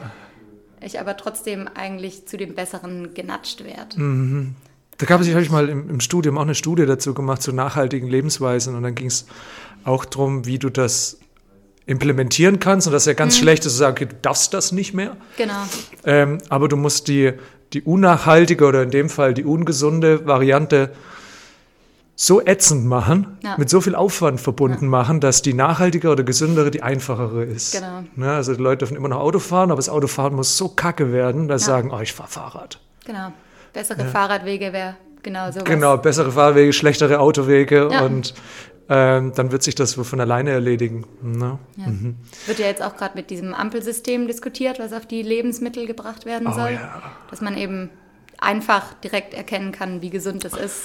ich 0.80 0.98
aber 1.00 1.16
trotzdem 1.16 1.68
eigentlich 1.74 2.26
zu 2.26 2.36
dem 2.36 2.54
Besseren 2.54 3.12
genatscht 3.14 3.64
werde. 3.64 4.00
Mhm. 4.00 4.54
Da 4.98 5.04
gab 5.04 5.20
es, 5.20 5.28
habe 5.28 5.42
ich 5.42 5.50
mal 5.50 5.68
im, 5.68 5.90
im 5.90 6.00
Studium 6.00 6.38
auch 6.38 6.42
eine 6.42 6.54
Studie 6.54 6.86
dazu 6.86 7.12
gemacht 7.12 7.42
zu 7.42 7.52
nachhaltigen 7.52 8.08
Lebensweisen 8.08 8.74
und 8.74 8.82
dann 8.82 8.94
ging 8.94 9.08
es 9.08 9.26
auch 9.84 10.06
darum, 10.06 10.46
wie 10.46 10.58
du 10.58 10.70
das 10.70 11.18
implementieren 11.84 12.58
kannst 12.58 12.86
und 12.86 12.92
das 12.92 13.02
ist 13.02 13.06
ja 13.06 13.12
ganz 13.12 13.36
schlecht 13.36 13.64
ist 13.64 13.72
zu 13.72 13.78
sagen, 13.78 13.92
okay, 13.92 14.06
du 14.06 14.16
darfst 14.22 14.52
das 14.54 14.72
nicht 14.72 14.94
mehr, 14.94 15.16
Genau. 15.36 15.54
ähm, 16.04 16.38
aber 16.48 16.68
du 16.68 16.76
musst 16.76 17.08
die, 17.08 17.32
die 17.74 17.82
unnachhaltige 17.82 18.64
oder 18.64 18.82
in 18.82 18.90
dem 18.90 19.08
Fall 19.08 19.34
die 19.34 19.44
ungesunde 19.44 20.26
Variante 20.26 20.92
so 22.18 22.40
ätzend 22.44 22.86
machen, 22.86 23.36
Ja. 23.44 23.56
mit 23.58 23.68
so 23.68 23.80
viel 23.82 23.94
Aufwand 23.94 24.40
verbunden 24.40 24.88
machen, 24.88 25.20
dass 25.20 25.42
die 25.42 25.52
nachhaltige 25.52 26.08
oder 26.08 26.24
gesündere 26.24 26.70
die 26.70 26.82
einfachere 26.82 27.44
ist. 27.44 27.72
Genau. 27.74 28.04
Ne, 28.16 28.32
also 28.32 28.54
die 28.54 28.62
Leute 28.62 28.78
dürfen 28.78 28.96
immer 28.96 29.08
noch 29.08 29.20
Auto 29.20 29.38
fahren, 29.38 29.70
aber 29.70 29.76
das 29.76 29.90
Autofahren 29.90 30.34
muss 30.34 30.56
so 30.56 30.68
kacke 30.70 31.12
werden, 31.12 31.46
dass 31.46 31.64
sie 31.66 31.70
Ja. 31.70 31.76
sagen, 31.76 31.90
oh, 31.92 32.00
ich 32.00 32.12
fahre 32.14 32.30
Fahrrad. 32.30 32.80
Genau. 33.04 33.32
Bessere 33.74 34.06
Fahrradwege 34.06 34.72
wäre 34.72 34.96
genau 35.22 35.50
sowas. 35.50 35.64
Genau, 35.64 35.98
bessere 35.98 36.32
Fahrwege, 36.32 36.72
schlechtere 36.72 37.20
Autowege 37.20 37.90
Ja. 37.92 38.00
und 38.06 38.32
ähm, 38.88 39.32
dann 39.34 39.52
wird 39.52 39.62
sich 39.64 39.74
das 39.74 39.90
so 39.90 40.02
von 40.04 40.18
alleine 40.20 40.50
erledigen. 40.52 41.04
Ne? 41.20 41.58
Ja. 41.76 41.86
Wird 42.46 42.58
ja 42.60 42.66
jetzt 42.66 42.82
auch 42.82 42.96
gerade 42.96 43.16
mit 43.16 43.28
diesem 43.30 43.52
Ampelsystem 43.52 44.26
diskutiert, 44.26 44.78
was 44.78 44.92
auf 44.94 45.04
die 45.06 45.22
Lebensmittel 45.22 45.86
gebracht 45.86 46.24
werden 46.24 46.46
Oh 46.46 46.52
soll. 46.52 46.70
ja. 46.74 47.02
Dass 47.28 47.40
man 47.42 47.56
eben 47.58 47.90
einfach 48.38 48.94
direkt 49.04 49.34
erkennen 49.34 49.72
kann, 49.72 50.00
wie 50.02 50.10
gesund 50.10 50.44
es 50.44 50.54
ist. 50.54 50.82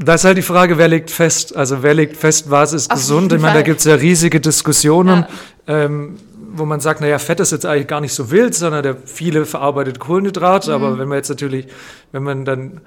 Da 0.00 0.14
ist 0.14 0.24
halt 0.24 0.38
die 0.38 0.42
Frage, 0.42 0.78
wer 0.78 0.86
legt 0.88 1.10
fest? 1.10 1.56
Also 1.56 1.82
wer 1.82 1.92
legt 1.94 2.16
fest, 2.16 2.50
was 2.50 2.72
ist 2.72 2.90
Auf 2.90 2.98
gesund? 2.98 3.32
Ich 3.32 3.40
meine, 3.40 3.54
da 3.54 3.62
gibt 3.62 3.80
es 3.80 3.84
ja 3.84 3.94
riesige 3.94 4.40
Diskussionen, 4.40 5.26
Ja. 5.66 5.84
ähm, 5.84 6.16
wo 6.52 6.64
man 6.64 6.80
sagt, 6.80 7.00
naja, 7.00 7.18
Fett 7.18 7.40
ist 7.40 7.52
jetzt 7.52 7.66
eigentlich 7.66 7.88
gar 7.88 8.00
nicht 8.00 8.14
so 8.14 8.30
wild, 8.30 8.54
sondern 8.54 8.82
der 8.82 8.96
viele 9.04 9.44
verarbeitet 9.44 9.98
Kohlenhydrate. 9.98 10.70
Mhm. 10.70 10.74
Aber 10.74 10.98
wenn 10.98 11.08
man 11.08 11.18
jetzt 11.18 11.28
natürlich, 11.28 11.66
wenn 12.12 12.22
man 12.22 12.44
dann 12.44 12.80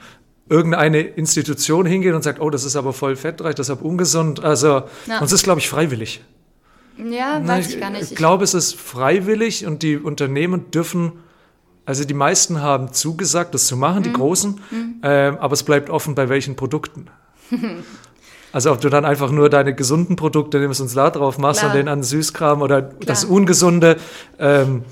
irgendeine 0.50 1.02
Institution 1.02 1.86
hingeht 1.86 2.14
und 2.14 2.24
sagt, 2.24 2.40
oh, 2.42 2.50
das 2.50 2.64
ist 2.66 2.76
aber 2.76 2.92
voll 2.94 3.16
fettreich, 3.16 3.56
deshalb 3.56 3.82
ungesund. 3.82 4.44
Also, 4.44 4.84
Ja. 5.08 5.20
und 5.20 5.24
es 5.24 5.32
ist, 5.32 5.44
glaube 5.44 5.60
ich, 5.60 5.70
freiwillig. 5.70 6.22
Ja, 6.98 7.42
weiß 7.46 7.70
ich 7.74 7.80
gar 7.80 7.90
nicht. 7.90 8.12
Ich 8.12 8.16
glaube, 8.16 8.44
es 8.44 8.54
ist 8.54 8.76
freiwillig 8.76 9.66
und 9.66 9.82
die 9.84 9.98
Unternehmen 9.98 10.72
dürfen, 10.72 11.14
also 11.86 12.04
die 12.06 12.14
meisten 12.14 12.62
haben 12.62 12.94
zugesagt, 12.94 13.54
das 13.54 13.66
zu 13.66 13.76
machen, 13.78 14.00
Mhm. 14.00 14.04
die 14.04 14.14
Großen, 14.14 14.62
ähm, 15.04 15.38
aber 15.40 15.54
es 15.54 15.64
bleibt 15.64 15.90
offen, 15.90 16.16
bei 16.16 16.30
welchen 16.30 16.56
Produkten. 16.56 17.08
also 18.52 18.72
ob 18.72 18.82
du 18.82 18.90
dann 18.90 19.06
einfach 19.06 19.32
nur 19.32 19.50
deine 19.50 19.74
gesunden 19.74 20.16
Produkte 20.16 20.60
nimmst 20.60 20.82
und 20.82 20.88
Salat 20.88 21.16
drauf 21.16 21.38
machst 21.38 21.62
Klar. 21.62 21.72
und 21.72 21.78
den 21.78 21.88
an 21.88 22.04
Süßkram 22.04 22.62
oder 22.62 22.82
das 22.82 23.22
Klar. 23.22 23.32
Ungesunde, 23.32 23.98
ähm, 24.40 24.84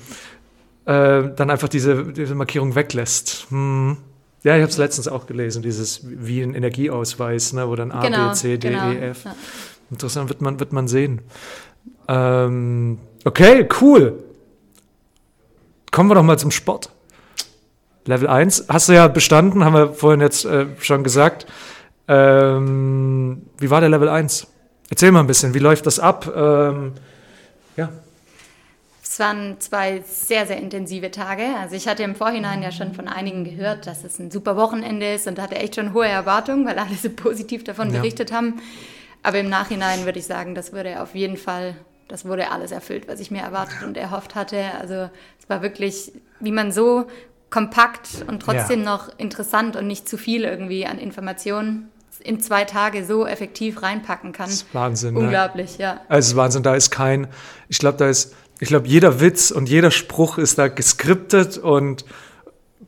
äh, 0.86 1.22
dann 1.36 1.50
einfach 1.50 1.68
diese, 1.68 2.12
diese 2.12 2.34
Markierung 2.34 2.74
weglässt. 2.74 3.46
Hm. 3.50 3.96
Ja, 4.42 4.56
ich 4.56 4.62
habe 4.62 4.70
es 4.70 4.78
letztens 4.78 5.06
auch 5.06 5.26
gelesen, 5.26 5.62
dieses 5.62 6.00
wie 6.04 6.40
ein 6.42 6.54
Energieausweis, 6.54 7.52
ne, 7.52 7.68
wo 7.68 7.76
dann 7.76 7.92
A, 7.92 8.00
genau, 8.00 8.28
B, 8.30 8.34
C, 8.34 8.56
D, 8.56 8.70
genau. 8.70 8.90
E, 8.90 9.10
F. 9.10 9.24
Ja. 9.24 9.34
Interessant 9.90 10.28
wird 10.30 10.40
man, 10.40 10.58
wird 10.60 10.72
man 10.72 10.88
sehen. 10.88 11.20
Ähm, 12.08 12.98
okay, 13.24 13.68
cool. 13.80 14.22
Kommen 15.90 16.08
wir 16.10 16.14
doch 16.14 16.22
mal 16.22 16.38
zum 16.38 16.50
Sport. 16.50 16.90
Level 18.06 18.28
1 18.28 18.66
hast 18.68 18.88
du 18.88 18.92
ja 18.94 19.08
bestanden, 19.08 19.64
haben 19.64 19.74
wir 19.74 19.92
vorhin 19.92 20.20
jetzt 20.20 20.44
äh, 20.44 20.66
schon 20.80 21.04
gesagt. 21.04 21.46
Ähm, 22.08 23.42
wie 23.58 23.70
war 23.70 23.80
der 23.80 23.90
Level 23.90 24.08
1? 24.08 24.46
Erzähl 24.88 25.12
mal 25.12 25.20
ein 25.20 25.26
bisschen, 25.26 25.54
wie 25.54 25.58
läuft 25.58 25.86
das 25.86 26.00
ab? 26.00 26.32
Ähm, 26.34 26.94
ja, 27.76 27.90
Es 29.02 29.18
waren 29.20 29.60
zwei 29.60 30.02
sehr, 30.06 30.46
sehr 30.46 30.56
intensive 30.58 31.10
Tage. 31.10 31.44
Also 31.60 31.76
ich 31.76 31.86
hatte 31.86 32.02
im 32.02 32.14
Vorhinein 32.16 32.62
ja 32.62 32.72
schon 32.72 32.94
von 32.94 33.06
einigen 33.06 33.44
gehört, 33.44 33.86
dass 33.86 34.02
es 34.02 34.18
ein 34.18 34.30
super 34.30 34.56
Wochenende 34.56 35.12
ist 35.14 35.26
und 35.28 35.38
hatte 35.38 35.56
echt 35.56 35.76
schon 35.76 35.92
hohe 35.94 36.08
Erwartungen, 36.08 36.66
weil 36.66 36.78
alle 36.78 36.94
so 37.00 37.10
positiv 37.10 37.62
davon 37.64 37.92
Ja. 37.92 37.98
berichtet 38.00 38.32
haben. 38.32 38.60
Aber 39.22 39.38
im 39.38 39.48
Nachhinein 39.50 40.04
würde 40.06 40.18
ich 40.18 40.26
sagen, 40.26 40.54
das 40.54 40.72
wurde 40.72 41.00
auf 41.02 41.14
jeden 41.14 41.36
Fall, 41.36 41.74
das 42.10 42.24
wurde 42.24 42.50
alles 42.50 42.72
erfüllt, 42.72 43.06
was 43.08 43.20
ich 43.20 43.30
mir 43.30 43.40
erwartet 43.42 43.82
und 43.84 43.96
erhofft 43.96 44.34
hatte. 44.34 44.62
Also 44.80 45.08
es 45.38 45.48
war 45.48 45.62
wirklich, 45.62 46.12
wie 46.40 46.52
man 46.52 46.72
so 46.72 47.06
kompakt 47.50 48.24
und 48.26 48.40
trotzdem 48.42 48.82
noch 48.82 49.10
interessant 49.18 49.76
und 49.76 49.86
nicht 49.86 50.08
zu 50.08 50.16
viel 50.16 50.44
irgendwie 50.44 50.86
an 50.86 50.98
Informationen 50.98 51.88
in 52.22 52.38
zwei 52.40 52.64
Tage 52.64 53.04
so 53.04 53.26
effektiv 53.26 53.82
reinpacken 53.82 54.32
kann. 54.32 54.46
das 54.46 54.56
ist 54.56 54.74
Wahnsinn. 54.74 55.14
Ne? 55.14 55.20
Unglaublich, 55.20 55.78
ja. 55.78 56.00
Also 56.08 56.18
es 56.18 56.26
ist 56.28 56.36
Wahnsinn, 56.36 56.62
da 56.62 56.74
ist 56.74 56.90
kein, 56.90 57.28
ich 57.68 57.78
glaube, 57.78 57.96
da 57.96 58.08
ist, 58.08 58.34
ich 58.58 58.68
glaube, 58.68 58.86
jeder 58.88 59.20
Witz 59.20 59.50
und 59.50 59.68
jeder 59.68 59.90
Spruch 59.90 60.36
ist 60.36 60.58
da 60.58 60.68
geskriptet 60.68 61.56
und 61.56 62.04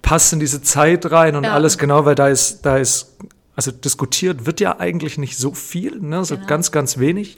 passt 0.02 0.32
in 0.32 0.40
diese 0.40 0.62
Zeit 0.62 1.10
rein 1.10 1.34
und 1.36 1.44
Ja. 1.44 1.54
alles 1.54 1.78
genau, 1.78 2.04
weil 2.04 2.14
da 2.14 2.28
ist, 2.28 2.62
da 2.66 2.76
ist, 2.76 3.16
also 3.54 3.70
diskutiert 3.70 4.46
wird 4.46 4.60
ja 4.60 4.78
eigentlich 4.80 5.18
nicht 5.18 5.36
so 5.36 5.52
viel, 5.52 6.00
ne? 6.00 6.24
so 6.24 6.36
Genau. 6.36 6.46
ganz, 6.46 6.72
ganz 6.72 6.98
wenig. 6.98 7.36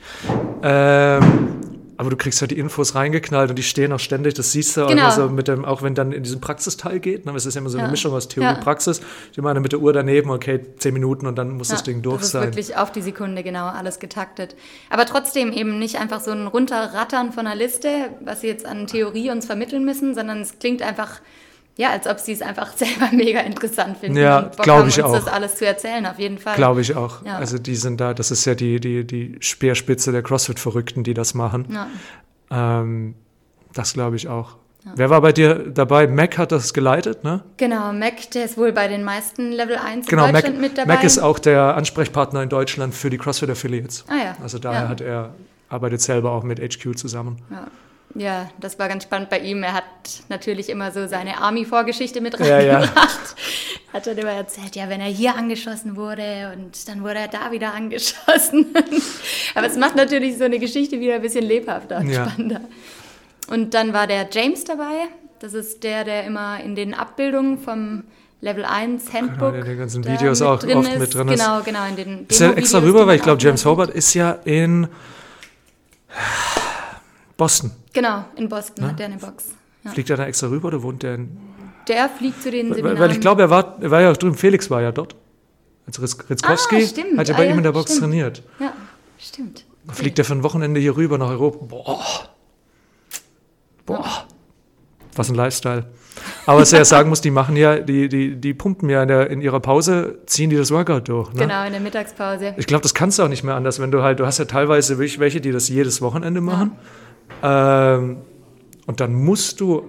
Ähm, 0.62 1.60
aber 1.96 2.10
du 2.10 2.16
kriegst 2.16 2.40
halt 2.40 2.50
die 2.50 2.58
Infos 2.58 2.96
reingeknallt 2.96 3.50
und 3.50 3.56
die 3.56 3.62
stehen 3.62 3.92
auch 3.92 4.00
ständig, 4.00 4.34
das 4.34 4.50
siehst 4.50 4.76
du, 4.76 4.86
Genau. 4.86 5.04
also 5.04 5.28
mit 5.28 5.46
dem, 5.46 5.64
auch 5.64 5.82
wenn 5.82 5.94
dann 5.94 6.10
in 6.10 6.24
diesen 6.24 6.40
Praxisteil 6.40 6.98
geht, 6.98 7.24
ne? 7.24 7.32
es 7.36 7.46
ist 7.46 7.54
ja 7.54 7.60
immer 7.60 7.70
so 7.70 7.78
eine 7.78 7.86
Ja. 7.86 7.90
Mischung 7.90 8.12
aus 8.14 8.26
Theorie 8.26 8.48
Ja. 8.48 8.54
und 8.56 8.62
Praxis, 8.64 9.00
die 9.36 9.40
meine 9.40 9.60
mit 9.60 9.70
der 9.72 9.78
Uhr 9.80 9.92
daneben, 9.92 10.30
okay, 10.30 10.60
zehn 10.78 10.92
Minuten 10.92 11.26
und 11.26 11.36
dann 11.36 11.50
muss 11.52 11.68
das 11.68 11.80
Ja, 11.80 11.84
Ding 11.86 12.02
durch 12.02 12.16
das 12.18 12.26
ist 12.26 12.32
sein. 12.32 12.42
wirklich 12.44 12.76
auf 12.76 12.90
die 12.90 13.02
Sekunde 13.02 13.42
genau 13.44 13.66
alles 13.66 14.00
getaktet. 14.00 14.56
Aber 14.90 15.06
trotzdem 15.06 15.52
eben 15.52 15.78
nicht 15.78 15.96
einfach 16.00 16.20
so 16.20 16.32
ein 16.32 16.48
Runterrattern 16.48 17.32
von 17.32 17.46
einer 17.46 17.54
Liste, 17.56 17.88
was 18.24 18.40
sie 18.40 18.48
jetzt 18.48 18.66
an 18.66 18.88
Theorie 18.88 19.30
uns 19.30 19.46
vermitteln 19.46 19.84
müssen, 19.84 20.14
sondern 20.16 20.40
es 20.40 20.58
klingt 20.58 20.82
einfach, 20.82 21.20
ja, 21.76 21.90
als 21.90 22.06
ob 22.06 22.20
sie 22.20 22.32
es 22.32 22.42
einfach 22.42 22.72
selber 22.76 23.10
mega 23.12 23.40
interessant 23.40 23.98
finden. 23.98 24.18
Ja, 24.18 24.38
und 24.38 24.56
Bock 24.56 24.64
glaub 24.64 24.78
haben, 24.80 24.88
ich 24.88 25.02
uns 25.02 25.06
auch. 25.06 25.24
das 25.24 25.26
alles 25.26 25.56
zu 25.56 25.66
erzählen, 25.66 26.06
auf 26.06 26.18
jeden 26.18 26.38
Fall. 26.38 26.56
Glaube 26.56 26.80
ich 26.80 26.94
auch. 26.96 27.24
Ja. 27.24 27.36
Also 27.36 27.58
die 27.58 27.76
sind 27.76 28.00
da, 28.00 28.14
das 28.14 28.30
ist 28.30 28.44
ja 28.44 28.54
die, 28.54 28.80
die, 28.80 29.06
die 29.06 29.36
Speerspitze 29.40 30.12
der 30.12 30.22
CrossFit-Verrückten, 30.22 31.04
die 31.04 31.14
das 31.14 31.34
machen. 31.34 31.66
Ja. 31.70 32.80
Ähm, 32.80 33.14
das 33.72 33.94
glaube 33.94 34.16
ich 34.16 34.28
auch. 34.28 34.56
Wer 34.96 35.08
war 35.08 35.22
bei 35.22 35.32
dir 35.32 35.70
dabei? 35.70 36.06
Mac 36.06 36.36
hat 36.36 36.52
das 36.52 36.74
geleitet, 36.74 37.24
ne? 37.24 37.42
Genau, 37.56 37.92
Mac, 37.92 38.30
der 38.32 38.44
ist 38.44 38.58
wohl 38.58 38.72
bei 38.72 38.86
den 38.86 39.02
meisten 39.02 39.50
Level 39.50 39.76
1 39.76 40.06
Genau, 40.06 40.26
in 40.26 40.32
Mac, 40.32 40.42
Deutschland 40.42 40.60
mit 40.60 40.76
dabei. 40.76 40.94
Mac 40.94 41.04
ist 41.04 41.18
auch 41.18 41.38
der 41.38 41.74
Ansprechpartner 41.74 42.42
in 42.42 42.50
Deutschland 42.50 42.94
für 42.94 43.08
die 43.08 43.16
CrossFit 43.16 43.48
Affiliates. 43.48 44.04
Ah 44.08 44.16
ja. 44.22 44.36
Also 44.42 44.58
daher 44.58 44.82
ja. 44.82 44.88
hat 44.88 45.00
er, 45.00 45.34
arbeitet 45.70 46.02
selber 46.02 46.32
auch 46.32 46.42
mit 46.42 46.60
HQ 46.60 46.98
zusammen. 46.98 47.38
Ja. 47.50 47.66
Ja, 48.14 48.48
das 48.60 48.78
war 48.78 48.88
ganz 48.88 49.04
spannend 49.04 49.28
bei 49.28 49.40
ihm. 49.40 49.62
Er 49.62 49.74
hat 49.74 49.84
natürlich 50.28 50.68
immer 50.68 50.92
so 50.92 51.06
seine 51.08 51.38
Army-Vorgeschichte 51.38 52.20
mit 52.20 52.38
reingebracht. 52.38 52.64
Ja, 52.66 52.80
ja. 52.80 52.94
Hat 53.92 54.06
dann 54.08 54.18
immer 54.18 54.32
erzählt, 54.32 54.74
ja, 54.74 54.88
wenn 54.88 55.00
er 55.00 55.08
hier 55.08 55.36
angeschossen 55.36 55.96
wurde 55.96 56.52
und 56.56 56.88
dann 56.88 57.02
wurde 57.02 57.20
er 57.20 57.28
da 57.28 57.52
wieder 57.52 57.74
angeschossen. 57.74 58.66
Aber 59.54 59.66
es 59.66 59.76
macht 59.76 59.94
natürlich 59.94 60.36
so 60.36 60.44
eine 60.44 60.58
Geschichte 60.58 60.98
wieder 60.98 61.14
ein 61.14 61.22
bisschen 61.22 61.44
lebhafter 61.44 61.98
und 61.98 62.08
ja. 62.08 62.28
spannender. 62.28 62.60
Und 63.48 63.74
dann 63.74 63.92
war 63.92 64.06
der 64.06 64.28
James 64.30 64.64
dabei. 64.64 65.08
Das 65.38 65.54
ist 65.54 65.84
der, 65.84 66.04
der 66.04 66.24
immer 66.24 66.60
in 66.60 66.74
den 66.74 66.94
Abbildungen 66.94 67.58
vom 67.58 68.04
Level 68.40 68.64
1 68.64 69.12
Handbook. 69.12 69.52
Genau, 69.52 69.64
in 69.64 69.64
den 69.64 69.78
ganzen 69.78 70.04
Videos 70.04 70.42
auch 70.42 70.54
oft 70.54 70.64
ist. 70.64 70.98
mit 70.98 71.14
drin 71.14 71.28
ist. 71.28 71.40
Genau, 71.40 71.62
genau. 71.62 71.86
In 71.86 71.96
den 71.96 72.26
ist 72.26 72.40
er 72.40 72.56
extra 72.56 72.78
rüber, 72.78 73.06
weil 73.06 73.16
ich 73.16 73.22
glaube, 73.22 73.40
James 73.40 73.64
Hobart 73.64 73.90
ist 73.90 74.12
ja 74.14 74.32
in 74.44 74.88
Boston. 77.36 77.70
Genau, 77.94 78.24
in 78.36 78.48
Boston 78.48 78.84
ja? 78.84 78.90
hat 78.90 78.98
der 78.98 79.06
eine 79.06 79.16
Box. 79.16 79.54
Ja. 79.84 79.90
Fliegt 79.92 80.10
er 80.10 80.16
da 80.16 80.26
extra 80.26 80.48
rüber 80.48 80.68
oder 80.68 80.82
wohnt 80.82 81.02
der 81.02 81.14
in. 81.14 81.36
Der 81.88 82.08
fliegt 82.08 82.42
zu 82.42 82.50
den 82.50 82.74
Seminaren. 82.74 82.98
Weil 82.98 83.10
ich 83.12 83.20
glaube, 83.20 83.42
er 83.42 83.50
war, 83.50 83.76
er 83.80 83.90
war 83.90 84.00
ja 84.00 84.10
auch 84.10 84.16
drüben, 84.16 84.36
Felix 84.36 84.70
war 84.70 84.82
ja 84.82 84.92
dort. 84.92 85.14
Als 85.86 86.00
Ritzkowski 86.00 86.76
ah, 86.76 87.18
hat 87.18 87.28
ja 87.28 87.36
bei 87.36 87.46
ah, 87.46 87.50
ihm 87.50 87.58
in 87.58 87.62
der 87.62 87.72
Box 87.72 87.92
stimmt. 87.92 88.00
trainiert. 88.00 88.42
Ja, 88.58 88.72
stimmt. 89.18 89.64
Fliegt 89.92 90.18
er 90.18 90.24
für 90.24 90.32
ein 90.32 90.42
Wochenende 90.42 90.80
hier 90.80 90.96
rüber 90.96 91.18
nach 91.18 91.28
Europa. 91.28 91.66
Boah. 91.66 92.00
Boah. 93.84 94.26
Was 95.14 95.28
ein 95.28 95.34
Lifestyle. 95.34 95.84
Aber 96.46 96.60
was 96.60 96.72
ich 96.72 96.78
ja 96.78 96.84
sagen 96.84 97.10
muss, 97.10 97.20
die 97.20 97.30
machen 97.30 97.56
ja, 97.56 97.78
die, 97.78 98.08
die, 98.08 98.36
die 98.36 98.54
pumpen 98.54 98.88
ja 98.88 99.02
in, 99.02 99.08
der, 99.08 99.30
in 99.30 99.42
ihrer 99.42 99.60
Pause, 99.60 100.18
ziehen 100.26 100.48
die 100.48 100.56
das 100.56 100.70
Workout 100.70 101.08
durch. 101.08 101.32
Ne? 101.32 101.40
Genau, 101.42 101.64
in 101.66 101.72
der 101.72 101.80
Mittagspause. 101.80 102.54
Ich 102.56 102.66
glaube, 102.66 102.82
das 102.82 102.94
kannst 102.94 103.18
du 103.18 103.24
auch 103.24 103.28
nicht 103.28 103.44
mehr 103.44 103.54
anders, 103.54 103.78
wenn 103.78 103.90
du 103.90 104.02
halt, 104.02 104.20
du 104.20 104.26
hast 104.26 104.38
ja 104.38 104.46
teilweise 104.46 104.98
welche, 104.98 105.40
die 105.40 105.52
das 105.52 105.68
jedes 105.68 106.00
Wochenende 106.00 106.40
machen. 106.40 106.72
Ja. 106.74 106.90
Ähm, 107.44 108.16
und 108.86 109.00
dann 109.00 109.14
musst 109.14 109.60
du 109.60 109.88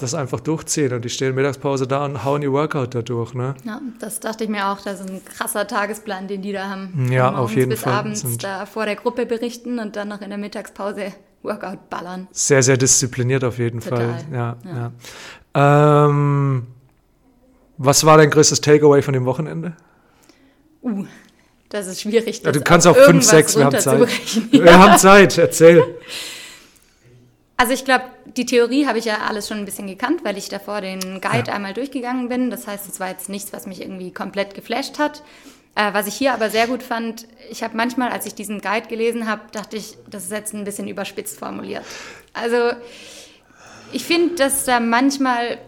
das 0.00 0.14
einfach 0.14 0.40
durchziehen 0.40 0.92
und 0.92 1.04
die 1.04 1.08
stehen 1.08 1.34
Mittagspause 1.34 1.86
da 1.86 2.04
und 2.04 2.24
hauen 2.24 2.42
ihr 2.42 2.52
Workout 2.52 2.94
da 2.94 3.02
durch. 3.02 3.34
Ne? 3.34 3.54
Ja, 3.64 3.80
das 4.00 4.18
dachte 4.18 4.44
ich 4.44 4.50
mir 4.50 4.68
auch, 4.68 4.80
das 4.80 5.00
ist 5.00 5.10
ein 5.10 5.24
krasser 5.24 5.66
Tagesplan, 5.66 6.26
den 6.26 6.42
die 6.42 6.52
da 6.52 6.68
haben. 6.68 7.08
Ja, 7.12 7.34
auf 7.34 7.54
jeden 7.54 7.70
bis 7.70 7.80
Fall. 7.80 8.04
bis 8.04 8.24
abends 8.24 8.38
da 8.38 8.66
vor 8.66 8.86
der 8.86 8.96
Gruppe 8.96 9.26
berichten 9.26 9.78
und 9.78 9.96
dann 9.96 10.08
noch 10.08 10.20
in 10.20 10.30
der 10.30 10.38
Mittagspause 10.38 11.12
Workout 11.42 11.88
ballern. 11.90 12.28
Sehr, 12.32 12.62
sehr 12.62 12.76
diszipliniert 12.76 13.44
auf 13.44 13.58
jeden 13.58 13.80
Total. 13.80 13.98
Fall. 13.98 14.24
Ja, 14.32 14.56
ja. 14.64 14.92
ja. 15.54 16.06
Ähm, 16.06 16.66
was 17.78 18.04
war 18.04 18.18
dein 18.18 18.30
größtes 18.30 18.60
Takeaway 18.60 19.02
von 19.02 19.14
dem 19.14 19.24
Wochenende? 19.24 19.74
Uh, 20.82 21.04
das 21.68 21.86
ist 21.86 22.00
schwierig. 22.00 22.42
Ja, 22.42 22.52
du 22.52 22.60
kannst 22.60 22.86
auch 22.86 22.96
fünf, 22.96 23.24
sechs, 23.24 23.56
wir 23.56 23.64
haben 23.64 23.78
Zeit. 23.78 24.08
Wir 24.50 24.78
haben 24.78 24.98
Zeit, 24.98 25.38
erzähl. 25.38 25.82
Also 27.60 27.74
ich 27.74 27.84
glaube, 27.84 28.04
die 28.24 28.46
Theorie 28.46 28.86
habe 28.86 28.96
ich 28.96 29.04
ja 29.04 29.18
alles 29.28 29.46
schon 29.46 29.58
ein 29.58 29.66
bisschen 29.66 29.86
gekannt, 29.86 30.24
weil 30.24 30.38
ich 30.38 30.48
davor 30.48 30.80
den 30.80 31.20
Guide 31.20 31.48
ja. 31.48 31.52
einmal 31.52 31.74
durchgegangen 31.74 32.30
bin. 32.30 32.50
Das 32.50 32.66
heißt, 32.66 32.88
es 32.88 33.00
war 33.00 33.10
jetzt 33.10 33.28
nichts, 33.28 33.52
was 33.52 33.66
mich 33.66 33.82
irgendwie 33.82 34.14
komplett 34.14 34.54
geflasht 34.54 34.98
hat. 34.98 35.22
Äh, 35.74 35.92
was 35.92 36.06
ich 36.06 36.14
hier 36.14 36.32
aber 36.32 36.48
sehr 36.48 36.66
gut 36.68 36.82
fand, 36.82 37.28
ich 37.50 37.62
habe 37.62 37.76
manchmal, 37.76 38.12
als 38.12 38.24
ich 38.24 38.34
diesen 38.34 38.62
Guide 38.62 38.88
gelesen 38.88 39.28
habe, 39.28 39.42
dachte 39.52 39.76
ich, 39.76 39.98
das 40.08 40.24
ist 40.24 40.32
jetzt 40.32 40.54
ein 40.54 40.64
bisschen 40.64 40.88
überspitzt 40.88 41.38
formuliert. 41.38 41.84
Also 42.32 42.72
ich 43.92 44.06
finde, 44.06 44.36
dass 44.36 44.64
da 44.64 44.80
manchmal 44.80 45.58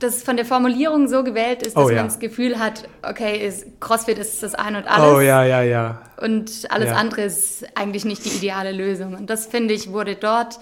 das 0.00 0.22
von 0.22 0.36
der 0.36 0.44
Formulierung 0.44 1.08
so 1.08 1.24
gewählt 1.24 1.62
ist, 1.62 1.78
dass 1.78 1.86
oh, 1.86 1.88
ja. 1.88 1.96
man 1.96 2.08
das 2.08 2.18
Gefühl 2.18 2.58
hat, 2.58 2.90
okay, 3.00 3.38
ist, 3.38 3.80
CrossFit 3.80 4.18
ist 4.18 4.42
das 4.42 4.54
ein 4.54 4.76
und 4.76 4.86
alles. 4.86 5.16
Oh 5.16 5.20
ja, 5.22 5.44
ja, 5.44 5.62
ja. 5.62 6.02
Und 6.20 6.66
alles 6.68 6.90
ja. 6.90 6.96
andere 6.96 7.22
ist 7.22 7.64
eigentlich 7.74 8.04
nicht 8.04 8.22
die 8.26 8.36
ideale 8.36 8.72
Lösung. 8.72 9.14
Und 9.14 9.30
das, 9.30 9.46
finde 9.46 9.72
ich, 9.72 9.92
wurde 9.92 10.14
dort 10.14 10.60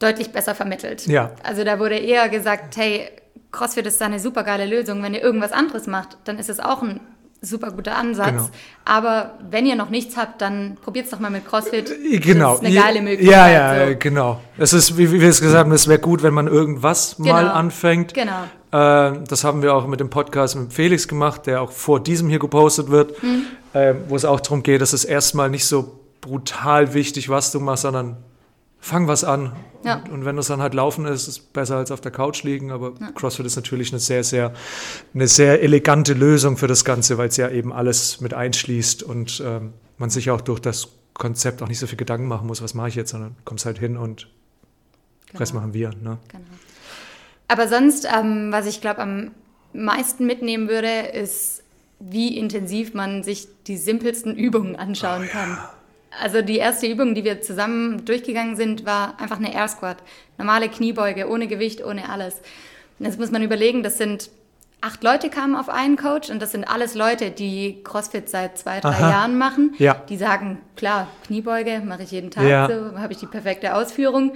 deutlich 0.00 0.32
besser 0.32 0.56
vermittelt. 0.56 1.06
Ja. 1.06 1.30
Also 1.44 1.62
da 1.62 1.78
wurde 1.78 1.96
eher 1.96 2.28
gesagt, 2.28 2.76
hey, 2.76 3.08
CrossFit 3.52 3.86
ist 3.86 4.00
da 4.00 4.06
eine 4.06 4.18
super 4.18 4.42
geile 4.42 4.66
Lösung. 4.66 5.02
Wenn 5.02 5.14
ihr 5.14 5.22
irgendwas 5.22 5.52
anderes 5.52 5.86
macht, 5.86 6.18
dann 6.24 6.38
ist 6.38 6.50
es 6.50 6.58
auch 6.58 6.82
ein 6.82 7.00
super 7.42 7.70
guter 7.70 7.96
Ansatz. 7.96 8.28
Genau. 8.28 8.48
Aber 8.84 9.38
wenn 9.48 9.66
ihr 9.66 9.76
noch 9.76 9.90
nichts 9.90 10.16
habt, 10.16 10.40
dann 10.40 10.76
probiert 10.82 11.06
es 11.06 11.10
doch 11.10 11.20
mal 11.20 11.30
mit 11.30 11.46
CrossFit. 11.46 11.90
Genau. 12.22 12.52
Das 12.52 12.60
ist 12.60 12.66
eine 12.66 12.74
geile 12.74 13.02
Möglichkeit. 13.02 13.30
Ja, 13.30 13.48
ja, 13.48 13.88
so. 13.88 13.96
genau. 13.98 14.40
Es 14.58 14.72
ist, 14.72 14.98
wie, 14.98 15.12
wie 15.12 15.20
wir 15.20 15.28
es 15.28 15.40
gesagt 15.40 15.64
haben, 15.64 15.72
es 15.72 15.88
wäre 15.88 15.98
gut, 15.98 16.22
wenn 16.22 16.34
man 16.34 16.48
irgendwas 16.48 17.16
genau. 17.16 17.32
mal 17.32 17.48
anfängt. 17.48 18.14
Genau. 18.14 18.44
Äh, 18.72 19.18
das 19.26 19.44
haben 19.44 19.62
wir 19.62 19.74
auch 19.74 19.86
mit 19.86 20.00
dem 20.00 20.10
Podcast 20.10 20.56
mit 20.56 20.72
Felix 20.72 21.08
gemacht, 21.08 21.46
der 21.46 21.62
auch 21.62 21.72
vor 21.72 22.00
diesem 22.00 22.28
hier 22.28 22.38
gepostet 22.38 22.90
wird, 22.90 23.22
mhm. 23.22 23.44
äh, 23.72 23.94
wo 24.08 24.16
es 24.16 24.24
auch 24.24 24.40
darum 24.40 24.62
geht, 24.62 24.80
dass 24.80 24.92
es 24.92 25.04
erstmal 25.04 25.50
nicht 25.50 25.66
so 25.66 25.98
brutal 26.20 26.94
wichtig, 26.94 27.28
was 27.30 27.52
du 27.52 27.60
machst, 27.60 27.82
sondern 27.82 28.18
fang 28.80 29.08
was 29.08 29.24
an. 29.24 29.52
Ja. 29.84 29.96
Und, 29.96 30.10
und, 30.10 30.24
wenn 30.24 30.36
es 30.36 30.48
dann 30.48 30.60
halt 30.60 30.74
laufen 30.74 31.06
ist, 31.06 31.22
ist 31.22 31.28
es 31.28 31.38
besser 31.38 31.76
als 31.76 31.90
auf 31.90 32.00
der 32.00 32.12
Couch 32.12 32.42
liegen. 32.42 32.70
Aber 32.70 32.94
ja. 33.00 33.12
CrossFit 33.12 33.46
ist 33.46 33.56
natürlich 33.56 33.92
eine 33.92 34.00
sehr, 34.00 34.24
sehr, 34.24 34.52
eine 35.14 35.26
sehr 35.26 35.62
elegante 35.62 36.12
Lösung 36.12 36.56
für 36.56 36.66
das 36.66 36.84
Ganze, 36.84 37.16
weil 37.18 37.28
es 37.28 37.36
ja 37.36 37.48
eben 37.48 37.72
alles 37.72 38.20
mit 38.20 38.34
einschließt 38.34 39.02
und 39.02 39.42
ähm, 39.44 39.72
man 39.96 40.10
sich 40.10 40.30
auch 40.30 40.40
durch 40.40 40.60
das 40.60 40.88
Konzept 41.14 41.62
auch 41.62 41.68
nicht 41.68 41.78
so 41.78 41.86
viel 41.86 41.98
Gedanken 41.98 42.28
machen 42.28 42.46
muss, 42.46 42.62
was 42.62 42.74
mache 42.74 42.88
ich 42.88 42.94
jetzt, 42.94 43.10
sondern 43.10 43.36
kommst 43.44 43.66
halt 43.66 43.78
hin 43.78 43.96
und 43.96 44.28
genau. 45.28 45.38
Rest 45.38 45.54
machen 45.54 45.74
wir. 45.74 45.90
Ne? 45.90 46.18
Genau. 46.28 46.44
Aber 47.48 47.68
sonst, 47.68 48.06
ähm, 48.06 48.52
was 48.52 48.66
ich 48.66 48.80
glaube 48.80 49.00
am 49.00 49.32
meisten 49.72 50.26
mitnehmen 50.26 50.68
würde, 50.68 51.08
ist, 51.12 51.62
wie 51.98 52.38
intensiv 52.38 52.94
man 52.94 53.22
sich 53.22 53.48
die 53.66 53.76
simpelsten 53.76 54.34
Übungen 54.36 54.76
anschauen 54.76 55.24
oh, 55.26 55.32
kann. 55.32 55.50
Ja. 55.50 55.70
Also 56.18 56.42
die 56.42 56.56
erste 56.56 56.86
Übung, 56.86 57.14
die 57.14 57.24
wir 57.24 57.40
zusammen 57.40 58.04
durchgegangen 58.04 58.56
sind, 58.56 58.84
war 58.84 59.20
einfach 59.20 59.38
eine 59.38 59.54
Air 59.54 59.68
Squat. 59.68 59.98
Normale 60.38 60.68
Kniebeuge, 60.68 61.28
ohne 61.28 61.46
Gewicht, 61.46 61.84
ohne 61.84 62.08
alles. 62.08 62.40
Und 62.98 63.06
jetzt 63.06 63.18
muss 63.18 63.30
man 63.30 63.42
überlegen, 63.42 63.82
das 63.82 63.96
sind 63.96 64.30
acht 64.80 65.02
Leute 65.04 65.30
kamen 65.30 65.54
auf 65.54 65.68
einen 65.68 65.96
Coach 65.96 66.30
und 66.30 66.40
das 66.40 66.52
sind 66.52 66.64
alles 66.64 66.94
Leute, 66.94 67.30
die 67.30 67.82
CrossFit 67.84 68.28
seit 68.28 68.58
zwei, 68.58 68.80
drei 68.80 68.90
Aha. 68.90 69.10
Jahren 69.10 69.38
machen. 69.38 69.74
Ja. 69.78 70.02
Die 70.08 70.16
sagen, 70.16 70.58
klar, 70.76 71.08
Kniebeuge 71.26 71.82
mache 71.84 72.02
ich 72.02 72.10
jeden 72.10 72.30
Tag, 72.30 72.44
ja. 72.44 72.66
so 72.68 72.98
habe 72.98 73.12
ich 73.12 73.18
die 73.18 73.26
perfekte 73.26 73.74
Ausführung. 73.74 74.32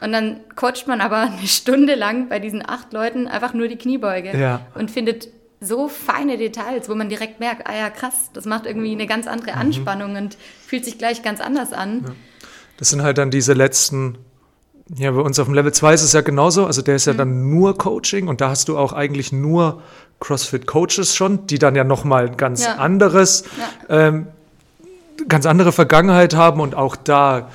Und 0.00 0.12
dann 0.12 0.40
coacht 0.56 0.86
man 0.86 1.00
aber 1.00 1.20
eine 1.38 1.46
Stunde 1.46 1.94
lang 1.94 2.28
bei 2.28 2.38
diesen 2.38 2.68
acht 2.68 2.92
Leuten 2.92 3.28
einfach 3.28 3.54
nur 3.54 3.68
die 3.68 3.76
Kniebeuge 3.76 4.36
ja. 4.38 4.60
und 4.74 4.90
findet 4.90 5.28
so 5.64 5.88
feine 5.88 6.36
Details, 6.36 6.88
wo 6.88 6.94
man 6.94 7.08
direkt 7.08 7.40
merkt, 7.40 7.66
ah 7.66 7.74
ja, 7.74 7.90
krass, 7.90 8.30
das 8.32 8.44
macht 8.44 8.66
irgendwie 8.66 8.92
eine 8.92 9.06
ganz 9.06 9.26
andere 9.26 9.52
mhm. 9.52 9.62
Anspannung 9.62 10.10
mhm. 10.10 10.16
und 10.16 10.36
fühlt 10.66 10.84
sich 10.84 10.98
gleich 10.98 11.22
ganz 11.22 11.40
anders 11.40 11.72
an. 11.72 12.02
Ja. 12.04 12.12
Das 12.76 12.90
sind 12.90 13.02
halt 13.02 13.18
dann 13.18 13.30
diese 13.30 13.52
letzten, 13.52 14.18
ja, 14.94 15.10
bei 15.12 15.20
uns 15.20 15.38
auf 15.38 15.46
dem 15.46 15.54
Level 15.54 15.72
2 15.72 15.94
ist 15.94 16.02
es 16.02 16.12
ja 16.12 16.20
genauso, 16.20 16.66
also 16.66 16.82
der 16.82 16.96
ist 16.96 17.06
ja 17.06 17.12
mhm. 17.12 17.18
dann 17.18 17.50
nur 17.50 17.78
Coaching 17.78 18.28
und 18.28 18.40
da 18.40 18.50
hast 18.50 18.68
du 18.68 18.76
auch 18.76 18.92
eigentlich 18.92 19.32
nur 19.32 19.82
CrossFit-Coaches 20.20 21.14
schon, 21.14 21.46
die 21.46 21.58
dann 21.58 21.76
ja 21.76 21.84
nochmal 21.84 22.30
ganz 22.30 22.64
ja. 22.64 22.76
anderes, 22.76 23.44
ja. 23.88 24.04
Ähm, 24.06 24.26
ganz 25.28 25.46
andere 25.46 25.72
Vergangenheit 25.72 26.34
haben 26.34 26.60
und 26.60 26.74
auch 26.74 26.96
da 26.96 27.50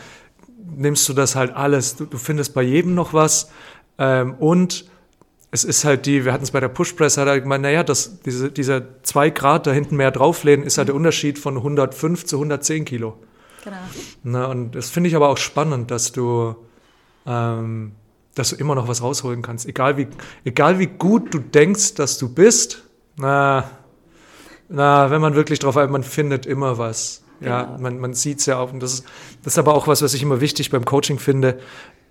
nimmst 0.76 1.08
du 1.10 1.14
das 1.14 1.36
halt 1.36 1.56
alles, 1.56 1.98
du, 1.98 2.06
du 2.06 2.18
findest 2.18 2.54
bei 2.54 2.62
jedem 2.62 2.96
noch 2.96 3.14
was 3.14 3.50
ähm, 3.98 4.36
und 4.36 4.86
es 5.52 5.64
ist 5.64 5.84
halt 5.84 6.06
die, 6.06 6.26
wir 6.26 6.34
hatten 6.34 6.44
es 6.44 6.52
bei 6.52 6.60
der 6.60 6.68
Pushpress, 6.68 7.18
hat 7.18 7.28
er 7.28 7.42
gemeint, 7.42 7.64
naja, 7.64 7.84
das, 7.84 8.22
diese, 8.22 8.52
dieser 8.52 9.02
zwei 9.04 9.30
Grad 9.32 9.66
da 9.66 9.72
hinten 9.72 9.96
mehr 9.96 10.12
drauflehnen, 10.12 10.66
ist 10.66 10.78
halt 10.78 10.90
der 10.90 10.96
Unterschied 10.96 11.40
von 11.40 11.58
105 11.58 12.26
zu 12.26 12.36
110 12.36 12.86
Kilo. 12.86 13.18
Genau. 13.64 13.78
Na, 14.24 14.46
und 14.46 14.76
das 14.76 14.90
finde 14.90 15.10
ich 15.10 15.16
aber 15.16 15.30
auch 15.30 15.38
spannend, 15.38 15.90
dass 15.92 16.12
du, 16.12 16.56
ähm, 17.26 17.94
dass 18.36 18.52
du 18.52 18.56
immer 18.58 18.76
noch 18.76 18.88
was 18.88 19.02
rausholen 19.02 19.42
kannst. 19.42 19.66
Egal 19.66 19.98
wie, 19.98 20.08
egal 20.46 20.78
wie 20.78 20.88
gut 20.88 21.34
du 21.34 21.40
denkst, 21.40 21.96
dass 21.96 22.20
du 22.20 22.30
bist, 22.30 22.84
na, 23.18 23.70
na, 24.70 25.10
wenn 25.10 25.20
man 25.20 25.34
wirklich 25.34 25.58
drauf 25.58 25.76
einmal, 25.78 25.94
man 25.94 26.04
findet 26.04 26.46
immer 26.46 26.78
was. 26.78 27.24
Genau. 27.40 27.52
Ja, 27.52 27.78
man, 27.80 28.00
man 28.00 28.14
sieht 28.14 28.40
es 28.40 28.46
ja 28.46 28.60
auch. 28.60 28.72
Und 28.72 28.82
das 28.84 28.94
ist, 28.94 29.06
das 29.44 29.54
ist 29.54 29.60
aber 29.60 29.74
auch 29.74 29.88
was, 29.88 30.02
was 30.02 30.14
ich 30.14 30.22
immer 30.22 30.42
wichtig 30.42 30.70
beim 30.70 30.86
Coaching 30.86 31.18
finde, 31.18 31.60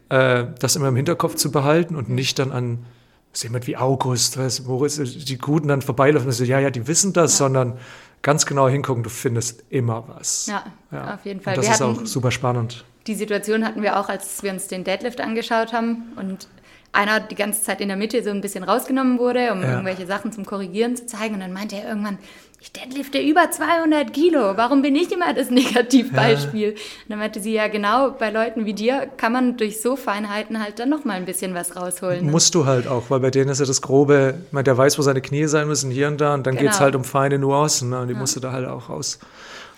äh, 0.08 0.46
das 0.58 0.74
immer 0.74 0.88
im 0.88 0.96
Hinterkopf 0.96 1.36
zu 1.36 1.52
behalten 1.52 1.94
und 1.94 2.08
nicht 2.08 2.38
dann 2.38 2.50
an 2.50 2.84
ist 3.32 3.42
jemand 3.42 3.66
wie 3.66 3.76
August, 3.76 4.38
was, 4.38 4.64
Moritz, 4.64 4.96
die 4.96 5.38
Guten 5.38 5.68
dann 5.68 5.82
vorbeilaufen 5.82 6.28
und 6.28 6.32
so, 6.32 6.44
ja, 6.44 6.58
ja, 6.60 6.70
die 6.70 6.86
wissen 6.86 7.12
das, 7.12 7.32
ja. 7.32 7.46
sondern 7.46 7.78
ganz 8.22 8.46
genau 8.46 8.68
hingucken, 8.68 9.02
du 9.02 9.10
findest 9.10 9.64
immer 9.70 10.04
was. 10.08 10.46
Ja, 10.46 10.64
ja. 10.90 11.14
auf 11.14 11.24
jeden 11.24 11.40
Fall. 11.40 11.54
Und 11.54 11.58
das 11.58 11.66
wir 11.66 11.74
ist 11.74 11.82
auch 11.82 12.06
super 12.06 12.30
spannend. 12.30 12.84
Die 13.06 13.14
Situation 13.14 13.64
hatten 13.64 13.82
wir 13.82 13.98
auch, 13.98 14.08
als 14.08 14.42
wir 14.42 14.52
uns 14.52 14.68
den 14.68 14.84
Deadlift 14.84 15.20
angeschaut 15.20 15.72
haben 15.72 16.12
und 16.16 16.48
einer 16.92 17.20
die 17.20 17.34
ganze 17.34 17.62
Zeit 17.62 17.80
in 17.80 17.88
der 17.88 17.96
Mitte 17.96 18.22
so 18.22 18.30
ein 18.30 18.40
bisschen 18.40 18.64
rausgenommen 18.64 19.18
wurde, 19.18 19.52
um 19.52 19.62
ja. 19.62 19.70
irgendwelche 19.70 20.06
Sachen 20.06 20.32
zum 20.32 20.44
Korrigieren 20.44 20.96
zu 20.96 21.06
zeigen. 21.06 21.34
Und 21.34 21.40
dann 21.40 21.52
meinte 21.52 21.76
er 21.76 21.88
irgendwann, 21.88 22.18
ich 22.60 22.72
deadlifte 22.72 23.18
über 23.18 23.50
200 23.50 24.12
Kilo, 24.12 24.56
warum 24.56 24.82
bin 24.82 24.96
ich 24.96 25.12
immer 25.12 25.32
das 25.32 25.50
Negativbeispiel? 25.50 26.70
Ja. 26.70 26.74
Und 26.74 27.10
dann 27.10 27.18
meinte 27.18 27.40
sie, 27.40 27.52
ja 27.52 27.68
genau, 27.68 28.10
bei 28.10 28.30
Leuten 28.30 28.66
wie 28.66 28.74
dir 28.74 29.08
kann 29.16 29.32
man 29.32 29.56
durch 29.56 29.80
so 29.80 29.94
Feinheiten 29.94 30.60
halt 30.60 30.80
dann 30.80 30.88
nochmal 30.88 31.16
ein 31.16 31.24
bisschen 31.24 31.54
was 31.54 31.76
rausholen. 31.76 32.26
Ne? 32.26 32.32
Musst 32.32 32.54
du 32.54 32.66
halt 32.66 32.88
auch, 32.88 33.10
weil 33.10 33.20
bei 33.20 33.30
denen 33.30 33.50
ist 33.50 33.60
ja 33.60 33.66
das 33.66 33.80
Grobe, 33.80 34.34
meine, 34.50 34.64
der 34.64 34.76
weiß, 34.76 34.98
wo 34.98 35.02
seine 35.02 35.20
Knie 35.20 35.46
sein 35.46 35.68
müssen, 35.68 35.90
hier 35.90 36.08
und 36.08 36.20
da, 36.20 36.34
und 36.34 36.46
dann 36.46 36.56
genau. 36.56 36.64
geht 36.64 36.74
es 36.74 36.80
halt 36.80 36.96
um 36.96 37.04
feine 37.04 37.38
Nuancen, 37.38 37.90
ne? 37.90 38.00
und 38.00 38.08
die 38.08 38.14
ja. 38.14 38.20
musst 38.20 38.34
du 38.34 38.40
da 38.40 38.50
halt 38.50 38.66
auch 38.66 38.88
raus, 38.88 39.20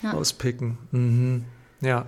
ja. 0.02 0.12
rauspicken. 0.12 0.78
Mhm. 0.90 1.44
Ja. 1.82 2.06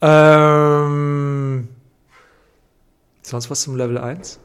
Ähm, 0.00 1.68
sonst 3.22 3.50
was 3.50 3.60
zum 3.60 3.76
Level 3.76 3.98
1? 3.98 4.38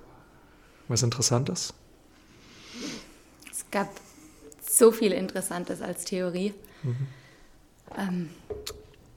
Was 0.89 1.03
Interessantes? 1.03 1.73
Es 3.71 3.79
gab 3.79 3.89
so 4.69 4.91
viel 4.91 5.13
Interessantes 5.13 5.81
als 5.81 6.03
Theorie. 6.03 6.53
Mhm. 6.83 6.95
Ähm, 7.97 8.29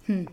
hm. 0.06 0.28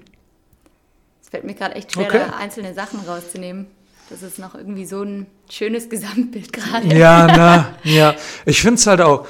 Es 1.23 1.29
fällt 1.29 1.43
mir 1.43 1.55
gerade 1.55 1.73
echt 1.73 1.91
schwer, 1.91 2.05
okay. 2.05 2.21
da 2.29 2.37
einzelne 2.37 2.75
Sachen 2.75 2.99
rauszunehmen. 2.99 3.65
Das 4.11 4.21
ist 4.21 4.37
noch 4.37 4.53
irgendwie 4.53 4.85
so 4.85 5.01
ein 5.01 5.25
schönes 5.49 5.89
Gesamtbild 5.89 6.53
gerade. 6.53 6.95
Ja, 6.95 7.25
na, 7.35 7.77
ja. 7.83 8.13
Ich 8.45 8.61
finde 8.61 8.75
es 8.75 8.85
halt 8.85 9.01
auch, 9.01 9.25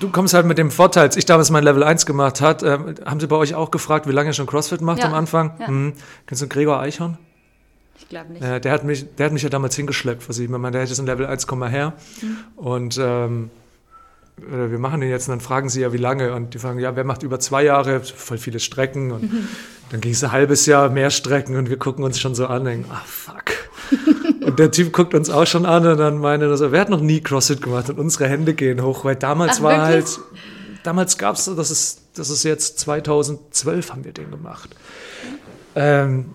du 0.00 0.10
kommst 0.10 0.34
halt 0.34 0.46
mit 0.46 0.58
dem 0.58 0.72
Vorteil, 0.72 1.04
als 1.04 1.16
ich 1.16 1.26
damals 1.26 1.50
mein 1.50 1.62
Level 1.62 1.84
1 1.84 2.04
gemacht 2.04 2.40
hat, 2.40 2.64
äh, 2.64 2.78
haben 3.04 3.20
sie 3.20 3.28
bei 3.28 3.36
euch 3.36 3.54
auch 3.54 3.70
gefragt, 3.70 4.08
wie 4.08 4.12
lange 4.12 4.30
ihr 4.30 4.34
schon 4.34 4.46
CrossFit 4.46 4.80
macht 4.80 4.98
ja. 4.98 5.04
am 5.04 5.14
Anfang? 5.14 5.54
Ja. 5.60 5.70
Mhm. 5.70 5.92
Kennst 6.26 6.42
du 6.42 6.48
Gregor 6.48 6.80
Eichhorn? 6.80 7.18
Ich 7.98 8.08
glaube 8.08 8.32
nicht. 8.32 8.42
Äh, 8.42 8.60
der, 8.60 8.72
hat 8.72 8.82
mich, 8.82 9.14
der 9.14 9.26
hat 9.26 9.32
mich 9.32 9.42
ja 9.42 9.48
damals 9.48 9.76
hingeschleppt 9.76 10.24
sie. 10.32 10.44
Ich 10.44 10.50
meine, 10.50 10.72
der 10.72 10.80
hätte 10.80 10.94
so 10.96 11.02
ein 11.02 11.06
Level 11.06 11.26
1, 11.26 11.46
komm 11.46 11.60
mal 11.60 11.70
her. 11.70 11.92
Mhm. 12.20 12.38
Und 12.56 12.98
ähm, 13.00 13.50
wir 14.36 14.78
machen 14.78 15.00
den 15.00 15.10
jetzt 15.10 15.28
und 15.28 15.32
dann 15.32 15.40
fragen 15.40 15.68
sie 15.68 15.80
ja, 15.80 15.92
wie 15.92 15.98
lange. 15.98 16.34
Und 16.34 16.54
die 16.54 16.58
fragen, 16.58 16.78
ja, 16.78 16.96
wer 16.96 17.04
macht 17.04 17.22
über 17.22 17.38
zwei 17.38 17.64
Jahre? 17.64 18.00
Voll 18.00 18.38
viele 18.38 18.60
Strecken. 18.60 19.12
Und 19.12 19.32
mhm. 19.32 19.48
dann 19.90 20.00
ging 20.00 20.12
es 20.12 20.24
ein 20.24 20.32
halbes 20.32 20.66
Jahr 20.66 20.88
mehr 20.90 21.10
Strecken 21.10 21.56
und 21.56 21.70
wir 21.70 21.78
gucken 21.78 22.04
uns 22.04 22.18
schon 22.18 22.34
so 22.34 22.46
an 22.46 22.60
und 22.60 22.64
denken, 22.66 22.90
ah, 22.90 23.02
fuck. 23.06 23.44
Und 24.44 24.58
der 24.58 24.70
Typ 24.70 24.92
guckt 24.92 25.14
uns 25.14 25.30
auch 25.30 25.46
schon 25.46 25.64
an 25.64 25.86
und 25.86 25.98
dann 25.98 26.18
meinte 26.18 26.46
er 26.46 26.56
so, 26.56 26.70
wer 26.70 26.80
hat 26.80 26.90
noch 26.90 27.00
nie 27.00 27.20
CrossFit 27.20 27.62
gemacht 27.62 27.88
und 27.88 27.98
unsere 27.98 28.28
Hände 28.28 28.52
gehen 28.52 28.82
hoch, 28.82 29.04
weil 29.04 29.16
damals 29.16 29.58
Ach, 29.58 29.62
war 29.62 29.88
wirklich? 29.88 30.16
halt, 30.16 30.20
damals 30.82 31.16
gab 31.16 31.36
es, 31.36 31.46
das 31.46 31.70
ist, 31.70 32.02
das 32.14 32.28
ist 32.28 32.44
jetzt 32.44 32.78
2012 32.80 33.92
haben 33.92 34.04
wir 34.04 34.12
den 34.12 34.30
gemacht. 34.30 34.70
Ähm, 35.74 36.34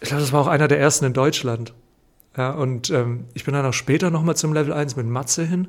ich 0.00 0.08
glaube, 0.08 0.22
das 0.22 0.32
war 0.32 0.40
auch 0.40 0.46
einer 0.46 0.68
der 0.68 0.78
ersten 0.80 1.04
in 1.04 1.12
Deutschland. 1.12 1.74
Ja, 2.36 2.50
und 2.50 2.90
ähm, 2.90 3.26
ich 3.34 3.44
bin 3.44 3.54
dann 3.54 3.64
auch 3.64 3.72
später 3.72 4.10
nochmal 4.10 4.36
zum 4.36 4.52
Level 4.52 4.72
1 4.72 4.96
mit 4.96 5.06
Matze 5.06 5.44
hin. 5.44 5.68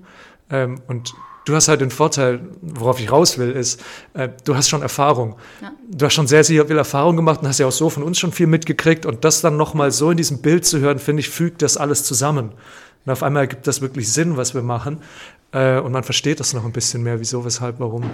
Ähm, 0.49 0.81
und 0.87 1.13
du 1.45 1.55
hast 1.55 1.67
halt 1.67 1.81
den 1.81 1.91
Vorteil, 1.91 2.41
worauf 2.61 2.99
ich 2.99 3.11
raus 3.11 3.37
will, 3.37 3.51
ist, 3.51 3.81
äh, 4.13 4.29
du 4.43 4.55
hast 4.55 4.67
schon 4.67 4.81
Erfahrung. 4.81 5.35
Ja. 5.61 5.71
Du 5.89 6.05
hast 6.05 6.13
schon 6.13 6.27
sehr, 6.27 6.43
sehr 6.43 6.65
viel 6.65 6.77
Erfahrung 6.77 7.15
gemacht 7.15 7.41
und 7.41 7.47
hast 7.47 7.59
ja 7.59 7.67
auch 7.67 7.71
so 7.71 7.89
von 7.89 8.03
uns 8.03 8.19
schon 8.19 8.31
viel 8.31 8.47
mitgekriegt. 8.47 9.05
Und 9.05 9.23
das 9.23 9.41
dann 9.41 9.55
nochmal 9.55 9.91
so 9.91 10.11
in 10.11 10.17
diesem 10.17 10.41
Bild 10.41 10.65
zu 10.65 10.79
hören, 10.79 10.99
finde 10.99 11.21
ich, 11.21 11.29
fügt 11.29 11.61
das 11.61 11.77
alles 11.77 12.03
zusammen. 12.03 12.51
Und 13.05 13.11
auf 13.11 13.23
einmal 13.23 13.47
gibt 13.47 13.67
das 13.67 13.81
wirklich 13.81 14.11
Sinn, 14.11 14.35
was 14.35 14.55
wir 14.55 14.63
machen. 14.63 14.99
Äh, 15.51 15.79
und 15.79 15.91
man 15.91 16.03
versteht 16.03 16.39
das 16.39 16.53
noch 16.53 16.65
ein 16.65 16.73
bisschen 16.73 17.03
mehr, 17.03 17.19
wieso, 17.19 17.45
weshalb, 17.45 17.79
warum. 17.79 18.09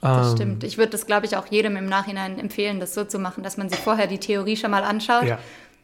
Das 0.00 0.30
ähm, 0.30 0.36
stimmt. 0.36 0.64
Ich 0.64 0.78
würde 0.78 0.90
das, 0.90 1.06
glaube 1.06 1.26
ich, 1.26 1.36
auch 1.36 1.46
jedem 1.48 1.76
im 1.76 1.86
Nachhinein 1.86 2.38
empfehlen, 2.38 2.78
das 2.78 2.94
so 2.94 3.04
zu 3.04 3.18
machen, 3.18 3.42
dass 3.42 3.56
man 3.56 3.68
sich 3.68 3.80
vorher 3.80 4.06
die 4.06 4.18
Theorie 4.18 4.56
schon 4.56 4.70
mal 4.70 4.84
anschaut. 4.84 5.24
Ja 5.24 5.38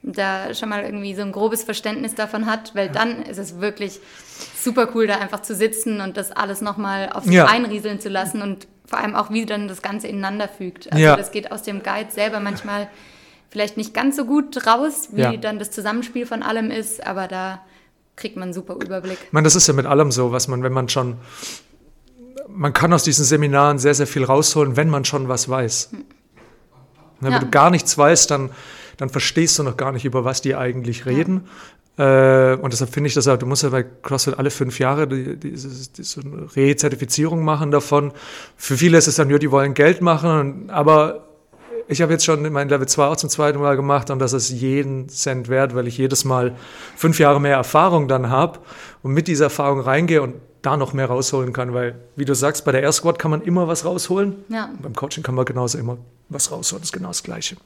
da 0.04 0.52
schon 0.54 0.68
mal 0.68 0.84
irgendwie 0.84 1.14
so 1.14 1.22
ein 1.22 1.32
grobes 1.32 1.64
Verständnis 1.64 2.14
davon 2.14 2.46
hat, 2.46 2.74
weil 2.74 2.90
dann 2.90 3.22
ist 3.22 3.38
es 3.38 3.60
wirklich 3.60 4.00
super 4.60 4.88
cool, 4.94 5.06
da 5.06 5.16
einfach 5.16 5.40
zu 5.40 5.54
sitzen 5.54 6.00
und 6.00 6.16
das 6.16 6.30
alles 6.30 6.60
nochmal 6.60 7.10
auf 7.12 7.24
sich 7.24 7.34
ja. 7.34 7.46
einrieseln 7.46 8.00
zu 8.00 8.10
lassen 8.10 8.42
und 8.42 8.66
vor 8.84 8.98
allem 8.98 9.14
auch, 9.14 9.30
wie 9.30 9.46
dann 9.46 9.66
das 9.66 9.80
Ganze 9.80 10.08
ineinander 10.08 10.46
fügt. 10.46 10.92
Also 10.92 11.02
ja. 11.02 11.16
das 11.16 11.32
geht 11.32 11.50
aus 11.50 11.62
dem 11.62 11.82
Guide 11.82 12.10
selber 12.10 12.38
manchmal 12.38 12.88
vielleicht 13.48 13.76
nicht 13.78 13.94
ganz 13.94 14.16
so 14.16 14.26
gut 14.26 14.66
raus, 14.66 15.08
wie 15.12 15.22
ja. 15.22 15.36
dann 15.36 15.58
das 15.58 15.70
Zusammenspiel 15.70 16.26
von 16.26 16.42
allem 16.42 16.70
ist, 16.70 17.06
aber 17.06 17.26
da 17.26 17.60
kriegt 18.16 18.36
man 18.36 18.44
einen 18.44 18.52
super 18.52 18.74
Überblick. 18.74 19.18
Ich 19.24 19.32
meine, 19.32 19.44
das 19.44 19.56
ist 19.56 19.66
ja 19.66 19.72
mit 19.72 19.86
allem 19.86 20.12
so, 20.12 20.32
was 20.32 20.48
man, 20.48 20.62
wenn 20.62 20.72
man 20.72 20.88
schon, 20.90 21.16
man 22.48 22.74
kann 22.74 22.92
aus 22.92 23.04
diesen 23.04 23.24
Seminaren 23.24 23.78
sehr, 23.78 23.94
sehr 23.94 24.06
viel 24.06 24.24
rausholen, 24.24 24.76
wenn 24.76 24.90
man 24.90 25.04
schon 25.04 25.28
was 25.28 25.48
weiß. 25.48 25.90
Hm. 25.92 26.04
Wenn 27.20 27.40
du 27.40 27.48
gar 27.48 27.70
nichts 27.70 27.96
weißt, 27.96 28.30
dann 28.30 28.50
dann 28.96 29.08
verstehst 29.08 29.58
du 29.58 29.62
noch 29.62 29.76
gar 29.76 29.92
nicht, 29.92 30.04
über 30.04 30.24
was 30.24 30.42
die 30.42 30.54
eigentlich 30.54 31.06
reden. 31.06 31.44
Ja. 31.44 32.52
Äh, 32.52 32.56
und 32.56 32.72
deshalb 32.72 32.90
finde 32.90 33.08
ich 33.08 33.14
das 33.14 33.28
auch, 33.28 33.36
du 33.36 33.46
musst 33.46 33.62
ja 33.62 33.68
bei 33.68 33.84
CrossFit 33.84 34.38
alle 34.38 34.50
fünf 34.50 34.78
Jahre 34.78 35.06
die, 35.06 35.36
diese, 35.36 35.92
diese 35.92 36.20
Rezertifizierung 36.56 37.44
machen 37.44 37.70
davon. 37.70 38.12
Für 38.56 38.76
viele 38.76 38.98
ist 38.98 39.06
es 39.06 39.16
dann, 39.16 39.30
ja, 39.30 39.38
die 39.38 39.50
wollen 39.50 39.74
Geld 39.74 40.00
machen, 40.00 40.70
aber 40.70 41.24
ich 41.86 42.02
habe 42.02 42.12
jetzt 42.12 42.24
schon 42.24 42.50
mein 42.52 42.68
Level 42.68 42.88
2 42.88 43.04
auch 43.04 43.16
zum 43.16 43.30
zweiten 43.30 43.60
Mal 43.60 43.76
gemacht 43.76 44.10
und 44.10 44.18
das 44.18 44.32
ist 44.32 44.50
jeden 44.50 45.08
Cent 45.08 45.48
wert, 45.48 45.74
weil 45.74 45.86
ich 45.86 45.98
jedes 45.98 46.24
Mal 46.24 46.56
fünf 46.96 47.18
Jahre 47.18 47.40
mehr 47.40 47.56
Erfahrung 47.56 48.08
dann 48.08 48.30
habe 48.30 48.58
und 49.02 49.12
mit 49.12 49.28
dieser 49.28 49.46
Erfahrung 49.46 49.80
reingehe 49.80 50.22
und 50.22 50.34
da 50.64 50.76
noch 50.76 50.92
mehr 50.92 51.06
rausholen 51.06 51.52
kann, 51.52 51.74
weil, 51.74 51.94
wie 52.16 52.24
du 52.24 52.34
sagst, 52.34 52.64
bei 52.64 52.72
der 52.72 52.82
Air 52.82 52.92
Squad 52.92 53.18
kann 53.18 53.30
man 53.30 53.42
immer 53.42 53.68
was 53.68 53.84
rausholen. 53.84 54.36
Ja. 54.48 54.70
Beim 54.80 54.94
Coaching 54.94 55.22
kann 55.22 55.34
man 55.34 55.44
genauso 55.44 55.78
immer 55.78 55.98
was 56.28 56.50
rausholen, 56.50 56.82
das 56.82 56.88
ist 56.88 56.92
genau 56.92 57.08
das 57.08 57.22
Gleiche. 57.22 57.56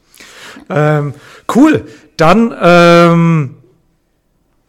Ähm, 0.69 1.13
cool, 1.55 1.85
dann, 2.17 2.55
ähm, 2.61 3.57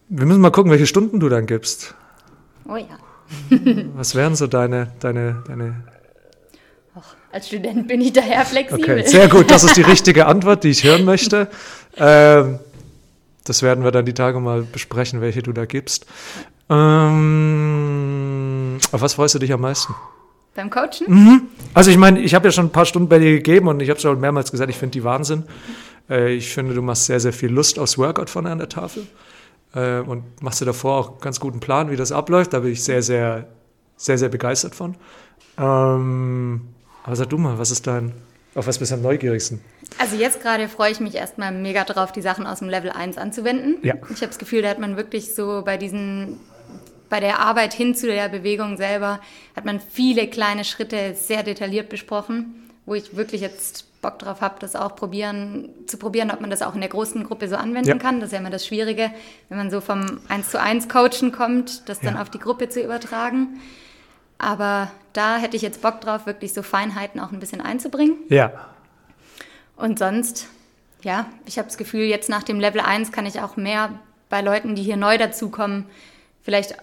wir 0.09 0.27
müssen 0.27 0.41
mal 0.41 0.51
gucken, 0.51 0.71
welche 0.71 0.87
Stunden 0.87 1.21
du 1.21 1.29
dann 1.29 1.47
gibst. 1.47 1.95
Oh 2.69 2.77
ja. 2.77 2.87
was 3.95 4.15
wären 4.15 4.35
so 4.35 4.47
deine, 4.47 4.93
deine, 5.01 5.43
deine 5.47 5.85
als 7.33 7.47
Student 7.47 7.87
bin 7.87 8.01
ich 8.01 8.13
daher 8.13 8.45
flexibel. 8.45 8.83
Okay, 8.83 9.07
sehr 9.07 9.29
gut, 9.29 9.51
das 9.53 9.63
ist 9.63 9.77
die 9.77 9.83
richtige 9.95 10.27
Antwort, 10.27 10.65
die 10.65 10.71
ich 10.71 10.85
hören 10.85 11.05
möchte. 11.05 11.49
Ähm, 11.97 12.61
das 13.45 13.63
werden 13.63 13.85
wir 13.85 13.91
dann 13.91 14.05
die 14.05 14.15
Tage 14.15 14.41
mal 14.41 14.63
besprechen, 14.63 15.21
welche 15.21 15.43
du 15.43 15.53
da 15.53 15.67
gibst. 15.67 16.07
Ähm, 16.69 17.99
auf 18.93 19.01
was 19.01 19.15
freust 19.15 19.35
du 19.35 19.39
dich 19.41 19.53
am 19.53 19.61
meisten? 19.61 19.95
Beim 20.55 20.71
Coachen? 20.71 21.07
Mhm. 21.09 21.43
Also 21.75 21.91
ich 21.91 21.97
meine, 21.97 22.21
ich 22.21 22.35
habe 22.35 22.49
ja 22.49 22.53
schon 22.53 22.67
ein 22.67 22.73
paar 22.73 22.87
Stunden 22.87 23.09
bei 23.09 23.19
dir 23.19 23.33
gegeben 23.33 23.69
und 23.69 23.81
ich 23.81 23.91
habe 23.91 23.99
schon 24.01 24.21
mehrmals 24.21 24.51
gesagt, 24.51 24.71
ich 24.71 24.77
finde 24.77 24.93
die 24.93 25.05
Wahnsinn. 25.05 25.45
Äh, 26.09 26.35
ich 26.35 26.53
finde, 26.53 26.75
du 26.75 26.83
machst 26.83 27.07
sehr, 27.07 27.21
sehr 27.21 27.33
viel 27.33 27.51
Lust 27.51 27.79
aufs 27.79 27.99
Workout 27.99 28.31
von 28.31 28.47
an 28.47 28.59
der 28.59 28.69
Tafel 28.69 29.07
äh, 29.75 30.01
und 30.01 30.43
machst 30.43 30.61
dir 30.61 30.67
davor 30.67 30.99
auch 30.99 31.11
einen 31.11 31.21
ganz 31.21 31.41
guten 31.41 31.61
Plan, 31.61 31.91
wie 31.91 31.97
das 31.97 32.13
abläuft. 32.13 32.53
Da 32.53 32.61
bin 32.61 32.73
ich 32.73 32.83
sehr, 32.83 33.03
sehr, 33.03 33.47
sehr, 33.97 34.19
sehr 34.19 34.29
begeistert 34.29 34.75
von. 34.75 34.97
Ähm, 35.59 36.63
aber 37.05 37.17
sag 37.17 37.31
du 37.31 37.39
mal, 37.39 37.59
was 37.59 37.71
ist 37.71 37.87
dein, 37.87 38.13
auf 38.55 38.67
was 38.67 38.79
bist 38.79 38.91
du 38.91 38.97
am 38.97 39.03
neugierigsten? 39.03 39.61
Also 39.99 40.17
jetzt 40.17 40.41
gerade 40.41 40.69
freue 40.69 40.93
ich 40.93 41.01
mich 41.01 41.15
erstmal 41.15 41.53
mega 41.53 41.85
drauf, 41.85 42.13
die 42.13 42.23
Sachen 42.23 42.47
aus 42.47 42.61
dem 42.61 42.69
Level 42.69 42.91
1 42.91 43.19
anzuwenden. 43.19 43.79
Ja. 43.83 43.95
Ich 44.11 44.17
habe 44.17 44.29
das 44.29 44.39
Gefühl, 44.39 44.63
da 44.63 44.69
hat 44.69 44.79
man 44.79 44.97
wirklich 44.97 45.35
so 45.35 45.63
bei 45.65 45.77
diesen 45.77 46.41
bei 47.11 47.21
der 47.21 47.41
Arbeit 47.41 47.75
hin 47.75 47.95
zu 47.95 48.07
der 48.07 48.29
Bewegung 48.29 48.77
selber 48.77 49.21
hat 49.57 49.65
man 49.65 49.81
viele 49.81 50.29
kleine 50.29 50.65
Schritte 50.65 51.15
sehr 51.17 51.43
detailliert 51.43 51.89
besprochen, 51.89 52.71
wo 52.87 52.95
ich 52.95 53.17
wirklich 53.17 53.41
jetzt 53.41 53.87
Bock 54.01 54.19
drauf 54.19 54.41
habe, 54.41 54.55
das 54.61 54.77
auch 54.77 54.97
probieren, 54.97 55.69
zu 55.87 55.99
probieren, 55.99 56.31
ob 56.31 56.41
man 56.41 56.49
das 56.49 56.63
auch 56.63 56.75
in 56.75 56.81
der 56.81 56.89
großen 56.89 57.25
Gruppe 57.25 57.49
so 57.49 57.57
anwenden 57.57 57.89
ja. 57.89 57.99
kann. 57.99 58.21
Das 58.21 58.29
ist 58.29 58.33
ja 58.33 58.39
immer 58.39 58.49
das 58.49 58.67
Schwierige, 58.67 59.11
wenn 59.49 59.59
man 59.59 59.71
so 59.71 59.81
vom 59.83 60.21
1 60.29 60.51
zu 60.51 60.61
1 60.61 60.89
Coachen 60.89 61.33
kommt, 61.33 61.89
das 61.89 62.01
dann 62.01 62.17
auf 62.17 62.31
die 62.31 62.39
Gruppe 62.39 62.71
zu 62.71 62.81
übertragen. 62.81 63.61
Aber 64.39 64.91
da 65.13 65.37
hätte 65.37 65.57
ich 65.57 65.63
jetzt 65.63 65.83
Bock 65.83 66.01
drauf, 66.01 66.25
wirklich 66.25 66.55
so 66.55 66.63
Feinheiten 66.63 67.21
auch 67.21 67.31
ein 67.31 67.41
bisschen 67.41 67.61
einzubringen. 67.61 68.17
Ja. 68.29 68.53
Und 69.81 69.99
sonst, 69.99 70.47
ja, 71.03 71.27
ich 71.47 71.59
habe 71.59 71.69
das 71.69 71.79
Gefühl, 71.79 72.03
jetzt 72.03 72.29
nach 72.29 72.43
dem 72.43 72.61
Level 72.61 72.81
1 72.81 73.13
kann 73.13 73.27
ich 73.27 73.41
auch 73.41 73.57
mehr 73.57 73.99
bei 74.29 74.43
Leuten, 74.43 74.75
die 74.75 74.83
hier 74.83 74.97
neu 74.97 75.19
dazukommen, 75.19 75.87
vielleicht 76.43 76.77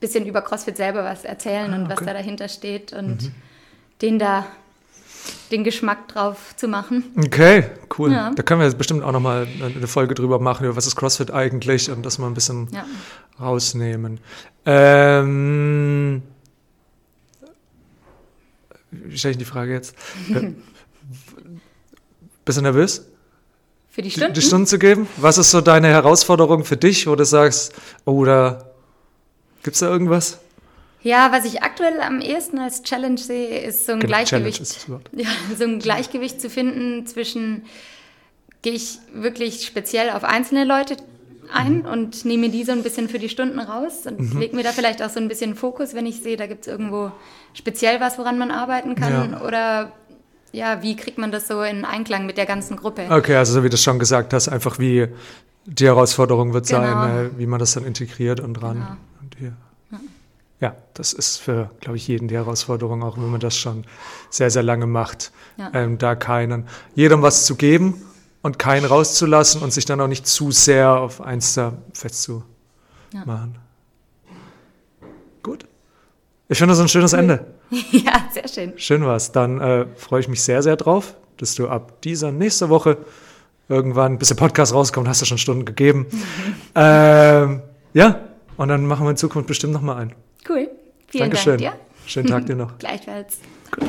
bisschen 0.00 0.26
über 0.26 0.42
CrossFit 0.42 0.76
selber 0.76 1.02
was 1.02 1.24
erzählen 1.24 1.72
ah, 1.72 1.76
und 1.76 1.88
was 1.88 1.98
da 2.00 2.12
dahinter 2.12 2.48
steht 2.48 2.92
und 2.92 3.22
mhm. 3.22 3.32
denen 4.02 4.18
da 4.18 4.46
den 5.50 5.64
Geschmack 5.64 6.08
drauf 6.08 6.54
zu 6.56 6.68
machen. 6.68 7.04
Okay, 7.16 7.70
cool. 7.98 8.12
Ja. 8.12 8.30
Da 8.34 8.42
können 8.42 8.60
wir 8.60 8.66
jetzt 8.66 8.76
bestimmt 8.76 9.02
auch 9.02 9.12
nochmal 9.12 9.48
eine 9.62 9.86
Folge 9.86 10.14
drüber 10.14 10.38
machen, 10.38 10.66
über 10.66 10.76
was 10.76 10.86
ist 10.86 10.96
CrossFit 10.96 11.30
eigentlich 11.30 11.90
und 11.90 12.04
das 12.04 12.18
mal 12.18 12.26
ein 12.26 12.34
bisschen 12.34 12.68
ja. 12.72 12.84
rausnehmen. 13.40 14.20
Ähm, 14.66 16.22
wie 18.90 19.16
stelle 19.16 19.32
ich 19.32 19.38
die 19.38 19.46
Frage 19.46 19.72
jetzt? 19.72 19.96
Bist 22.44 22.58
du 22.58 22.62
nervös? 22.62 23.06
Für 23.90 24.02
die 24.02 24.10
Stunden? 24.10 24.34
Die, 24.34 24.40
die 24.40 24.46
Stunden 24.46 24.66
zu 24.66 24.78
geben? 24.78 25.08
Was 25.16 25.38
ist 25.38 25.50
so 25.50 25.60
deine 25.60 25.88
Herausforderung 25.88 26.64
für 26.64 26.76
dich, 26.76 27.06
wo 27.06 27.14
du 27.14 27.24
sagst, 27.24 27.72
oh, 28.04 28.24
da 28.24 28.74
Gibt 29.64 29.74
es 29.74 29.80
da 29.80 29.88
irgendwas? 29.88 30.38
Ja, 31.02 31.32
was 31.32 31.44
ich 31.46 31.62
aktuell 31.62 32.00
am 32.00 32.20
ehesten 32.20 32.58
als 32.58 32.82
Challenge 32.82 33.18
sehe, 33.18 33.60
ist 33.60 33.86
so 33.86 33.92
ein 33.92 34.00
genau, 34.00 34.10
Gleichgewicht. 34.10 34.86
Ja, 35.12 35.26
so 35.56 35.64
ein 35.64 35.78
Gleichgewicht 35.78 36.40
zu 36.40 36.48
finden 36.48 37.06
zwischen, 37.06 37.64
gehe 38.62 38.74
ich 38.74 38.98
wirklich 39.12 39.66
speziell 39.66 40.10
auf 40.10 40.22
einzelne 40.22 40.64
Leute 40.64 40.96
ein 41.52 41.78
mhm. 41.78 41.86
und 41.86 42.24
nehme 42.24 42.50
die 42.50 42.64
so 42.64 42.72
ein 42.72 42.82
bisschen 42.82 43.08
für 43.08 43.18
die 43.18 43.28
Stunden 43.28 43.58
raus 43.58 44.06
und 44.06 44.20
mhm. 44.34 44.40
lege 44.40 44.56
mir 44.56 44.62
da 44.62 44.72
vielleicht 44.72 45.02
auch 45.02 45.10
so 45.10 45.18
ein 45.18 45.28
bisschen 45.28 45.54
Fokus, 45.54 45.94
wenn 45.94 46.06
ich 46.06 46.20
sehe, 46.20 46.36
da 46.36 46.46
gibt 46.46 46.62
es 46.62 46.68
irgendwo 46.68 47.10
speziell 47.54 48.00
was, 48.00 48.18
woran 48.18 48.38
man 48.38 48.50
arbeiten 48.50 48.94
kann 48.94 49.32
ja. 49.32 49.40
oder 49.42 49.92
ja, 50.54 50.82
wie 50.82 50.96
kriegt 50.96 51.18
man 51.18 51.32
das 51.32 51.48
so 51.48 51.62
in 51.62 51.84
Einklang 51.84 52.26
mit 52.26 52.36
der 52.36 52.46
ganzen 52.46 52.76
Gruppe? 52.76 53.06
Okay, 53.10 53.36
also 53.36 53.52
so 53.52 53.64
wie 53.64 53.68
du 53.68 53.76
schon 53.76 53.98
gesagt 53.98 54.32
hast, 54.32 54.48
einfach 54.48 54.78
wie 54.78 55.08
die 55.66 55.86
Herausforderung 55.86 56.52
wird 56.52 56.66
genau. 56.66 56.80
sein, 56.80 57.26
äh, 57.26 57.38
wie 57.38 57.46
man 57.46 57.58
das 57.58 57.72
dann 57.72 57.84
integriert 57.84 58.40
und 58.40 58.54
dran. 58.54 58.74
Genau 58.74 58.96
hier. 59.38 59.52
Ja. 60.60 60.74
das 60.94 61.12
ist 61.12 61.38
für, 61.38 61.70
glaube 61.80 61.96
ich, 61.96 62.08
jeden 62.08 62.28
die 62.28 62.34
Herausforderung, 62.36 63.02
auch 63.02 63.16
wenn 63.16 63.30
man 63.30 63.40
das 63.40 63.56
schon 63.56 63.84
sehr, 64.30 64.50
sehr 64.50 64.62
lange 64.62 64.86
macht, 64.86 65.32
ja. 65.58 65.70
ähm, 65.74 65.98
da 65.98 66.14
keinen, 66.14 66.66
jedem 66.94 67.22
was 67.22 67.44
zu 67.44 67.56
geben 67.56 68.02
und 68.42 68.58
keinen 68.58 68.86
rauszulassen 68.86 69.62
und 69.62 69.72
sich 69.72 69.84
dann 69.84 70.00
auch 70.00 70.08
nicht 70.08 70.26
zu 70.26 70.52
sehr 70.52 70.96
auf 70.96 71.20
eins 71.20 71.54
da 71.54 71.74
festzumachen. 71.92 72.46
Ja. 73.12 73.48
Gut. 75.42 75.66
Ich 76.48 76.58
finde 76.58 76.72
das 76.72 76.80
ein 76.80 76.88
schönes 76.88 77.12
cool. 77.12 77.20
Ende. 77.20 77.46
Ja, 77.90 78.28
sehr 78.32 78.46
schön. 78.46 78.72
Schön 78.76 79.04
war's. 79.04 79.32
Dann 79.32 79.60
äh, 79.60 79.86
freue 79.96 80.20
ich 80.20 80.28
mich 80.28 80.42
sehr, 80.42 80.62
sehr 80.62 80.76
drauf, 80.76 81.14
dass 81.38 81.54
du 81.54 81.68
ab 81.68 82.00
dieser 82.02 82.30
nächste 82.30 82.68
Woche 82.68 82.98
irgendwann, 83.68 84.18
bis 84.18 84.28
der 84.28 84.36
Podcast 84.36 84.74
rauskommt, 84.74 85.08
hast 85.08 85.22
du 85.22 85.26
schon 85.26 85.38
Stunden 85.38 85.64
gegeben. 85.64 86.06
ähm, 86.74 87.62
ja, 87.94 88.20
und 88.56 88.68
dann 88.68 88.86
machen 88.86 89.06
wir 89.06 89.10
in 89.10 89.16
Zukunft 89.16 89.48
bestimmt 89.48 89.72
nochmal 89.72 89.96
einen. 89.96 90.14
Cool. 90.48 90.68
Vielen 91.08 91.30
Dankeschön. 91.30 91.58
Dank 91.58 91.74
dir. 91.74 91.80
Schönen 92.06 92.28
Tag 92.28 92.46
dir 92.46 92.56
noch. 92.56 92.78
Gleichfalls. 92.78 93.38
Gut. 93.70 93.88